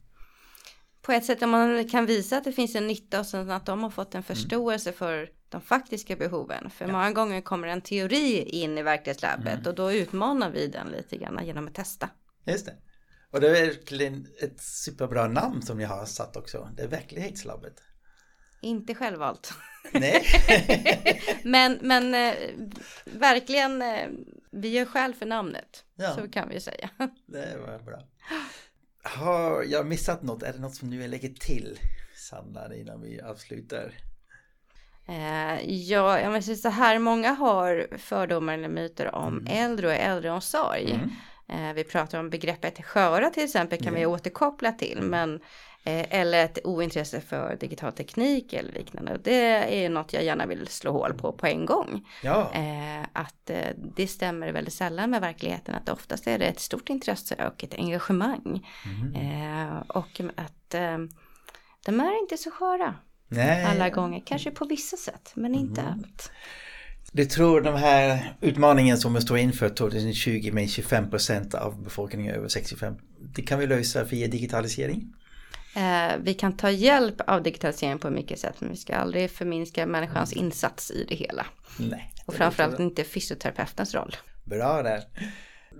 på 1.10 1.14
ett 1.14 1.24
sätt 1.24 1.42
om 1.42 1.50
man 1.50 1.88
kan 1.88 2.06
visa 2.06 2.36
att 2.36 2.44
det 2.44 2.52
finns 2.52 2.74
en 2.74 2.86
nytta 2.86 3.20
och 3.20 3.26
sen 3.26 3.50
att 3.50 3.66
de 3.66 3.82
har 3.82 3.90
fått 3.90 4.14
en 4.14 4.18
mm. 4.18 4.22
förståelse 4.22 4.90
mm. 4.90 4.98
för 4.98 5.30
de 5.48 5.60
faktiska 5.60 6.16
behoven. 6.16 6.70
För 6.70 6.84
ja. 6.84 6.92
många 6.92 7.12
gånger 7.12 7.40
kommer 7.40 7.68
en 7.68 7.80
teori 7.80 8.42
in 8.42 8.78
i 8.78 8.82
verklighetslabbet 8.82 9.58
mm. 9.58 9.66
och 9.66 9.74
då 9.74 9.92
utmanar 9.92 10.50
vi 10.50 10.66
den 10.66 10.88
lite 10.88 11.16
grann 11.16 11.46
genom 11.46 11.68
att 11.68 11.74
testa. 11.74 12.08
Just 12.44 12.66
det. 12.66 12.74
Och 13.30 13.40
det 13.40 13.48
är 13.48 13.66
verkligen 13.66 14.26
ett 14.42 14.60
superbra 14.60 15.28
namn 15.28 15.62
som 15.62 15.78
ni 15.78 15.84
har 15.84 16.06
satt 16.06 16.36
också. 16.36 16.68
Det 16.76 16.82
är 16.82 16.88
verklighetslabbet. 16.88 17.74
Inte 18.62 18.94
självvalt. 18.94 19.52
Nej. 19.92 20.24
men 21.44 21.78
men 21.82 22.14
eh, 22.14 22.34
verkligen, 23.04 23.82
eh, 23.82 24.08
vi 24.50 24.68
gör 24.68 24.84
skäl 24.84 25.14
för 25.14 25.26
namnet. 25.26 25.84
Ja. 25.94 26.14
Så 26.14 26.28
kan 26.28 26.48
vi 26.48 26.60
säga. 26.60 26.90
Det 27.26 27.58
var 27.66 27.78
bra. 27.78 27.98
Har 29.02 29.62
jag 29.62 29.86
missat 29.86 30.22
något? 30.22 30.42
Är 30.42 30.52
det 30.52 30.58
något 30.58 30.74
som 30.74 30.90
du 30.90 30.96
vill 30.96 31.10
lägga 31.10 31.28
till, 31.28 31.78
Sanna, 32.14 32.74
innan 32.74 33.00
vi 33.00 33.20
avslutar? 33.20 33.94
Eh, 35.08 35.70
ja, 35.70 36.20
jag 36.20 36.32
måste 36.32 36.44
säga 36.44 36.56
så 36.56 36.68
här, 36.68 36.98
många 36.98 37.30
har 37.30 37.88
fördomar 37.98 38.54
eller 38.54 38.68
myter 38.68 39.14
om 39.14 39.38
mm. 39.38 39.46
äldre 39.46 39.86
och 39.86 39.92
äldreomsorg. 39.92 40.90
Mm. 40.92 41.10
Eh, 41.48 41.74
vi 41.74 41.84
pratar 41.84 42.20
om 42.20 42.30
begreppet 42.30 42.84
sköra 42.84 43.30
till 43.30 43.44
exempel 43.44 43.78
kan 43.78 43.88
mm. 43.88 44.00
vi 44.00 44.06
återkoppla 44.06 44.72
till, 44.72 44.98
mm. 44.98 45.10
men 45.10 45.40
eller 45.84 46.44
ett 46.44 46.58
ointresse 46.64 47.20
för 47.20 47.56
digital 47.56 47.92
teknik 47.92 48.52
eller 48.52 48.72
liknande. 48.72 49.18
Det 49.22 49.84
är 49.84 49.88
något 49.88 50.12
jag 50.12 50.24
gärna 50.24 50.46
vill 50.46 50.66
slå 50.66 50.92
hål 50.92 51.14
på 51.14 51.32
på 51.32 51.46
en 51.46 51.66
gång. 51.66 52.08
Ja. 52.22 52.50
Eh, 52.54 53.06
att 53.12 53.50
eh, 53.50 53.68
det 53.96 54.06
stämmer 54.06 54.52
väldigt 54.52 54.74
sällan 54.74 55.10
med 55.10 55.20
verkligheten. 55.20 55.74
Att 55.74 55.88
oftast 55.88 56.26
är 56.26 56.38
det 56.38 56.46
ett 56.46 56.60
stort 56.60 56.88
intresse 56.88 57.34
och 57.46 57.64
ett 57.64 57.74
engagemang. 57.74 58.66
Mm. 58.84 59.82
och 59.88 60.20
att 60.36 60.74
de 61.84 62.00
är 62.00 62.22
inte 62.22 62.36
så 62.36 62.50
sköra. 62.50 62.94
Nej. 63.28 63.64
Alla 63.64 63.88
gånger, 63.88 64.22
kanske 64.26 64.50
på 64.50 64.64
vissa 64.64 64.96
sätt, 64.96 65.32
men 65.34 65.54
inte 65.54 65.80
mm. 65.80 65.92
allt. 65.92 66.30
Du 67.12 67.24
tror 67.24 67.60
de 67.60 67.74
här 67.74 68.34
utmaningen 68.40 68.98
som 68.98 69.14
vi 69.14 69.20
står 69.20 69.38
inför 69.38 69.68
2020 69.68 70.50
med 70.52 70.70
25 70.70 71.10
procent 71.10 71.54
av 71.54 71.82
befolkningen 71.82 72.34
över 72.34 72.48
65, 72.48 72.94
det 73.34 73.42
kan 73.42 73.58
vi 73.58 73.66
lösa 73.66 74.04
via 74.04 74.28
digitalisering? 74.28 75.12
Eh, 75.76 76.16
vi 76.22 76.34
kan 76.34 76.56
ta 76.56 76.70
hjälp 76.70 77.20
av 77.26 77.42
digitalisering 77.42 77.98
på 77.98 78.10
mycket 78.10 78.38
sätt 78.38 78.54
men 78.58 78.70
vi 78.70 78.76
ska 78.76 78.96
aldrig 78.96 79.30
förminska 79.30 79.86
människans 79.86 80.32
insats 80.32 80.90
i 80.90 81.04
det 81.08 81.14
hela. 81.14 81.46
Nej, 81.78 82.14
och 82.26 82.34
framförallt 82.34 82.80
inte 82.80 83.04
fysioterapeutens 83.04 83.94
roll. 83.94 84.16
Bra 84.44 84.82
där. 84.82 85.02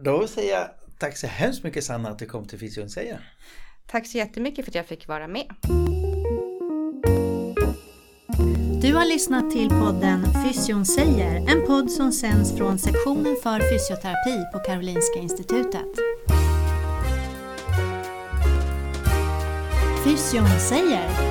Då 0.05 0.27
säger 0.27 0.53
jag 0.53 0.69
tack 0.99 1.17
så 1.17 1.27
hemskt 1.27 1.65
mycket 1.65 1.85
Sanna 1.85 2.09
att 2.09 2.19
du 2.19 2.27
kom 2.27 2.49
till 2.49 2.59
Fysion 2.59 2.91
säger. 2.91 3.21
Tack 3.87 4.07
så 4.07 4.19
jättemycket 4.19 4.65
för 4.65 4.71
att 4.71 4.75
jag 4.75 4.87
fick 4.87 5.09
vara 5.09 5.29
med. 5.29 5.47
Du 8.83 8.95
har 8.95 9.05
lyssnat 9.05 9.51
till 9.51 9.69
podden 9.69 10.25
Fysion 10.45 10.87
säger, 10.87 11.37
en 11.37 11.67
podd 11.67 11.91
som 11.91 12.13
sänds 12.13 12.57
från 12.57 12.79
sektionen 12.79 13.37
för 13.43 13.61
fysioterapi 13.73 14.45
på 14.53 14.59
Karolinska 14.59 15.19
Institutet. 15.19 15.87
Fysion 20.11 20.61
säger 20.61 21.30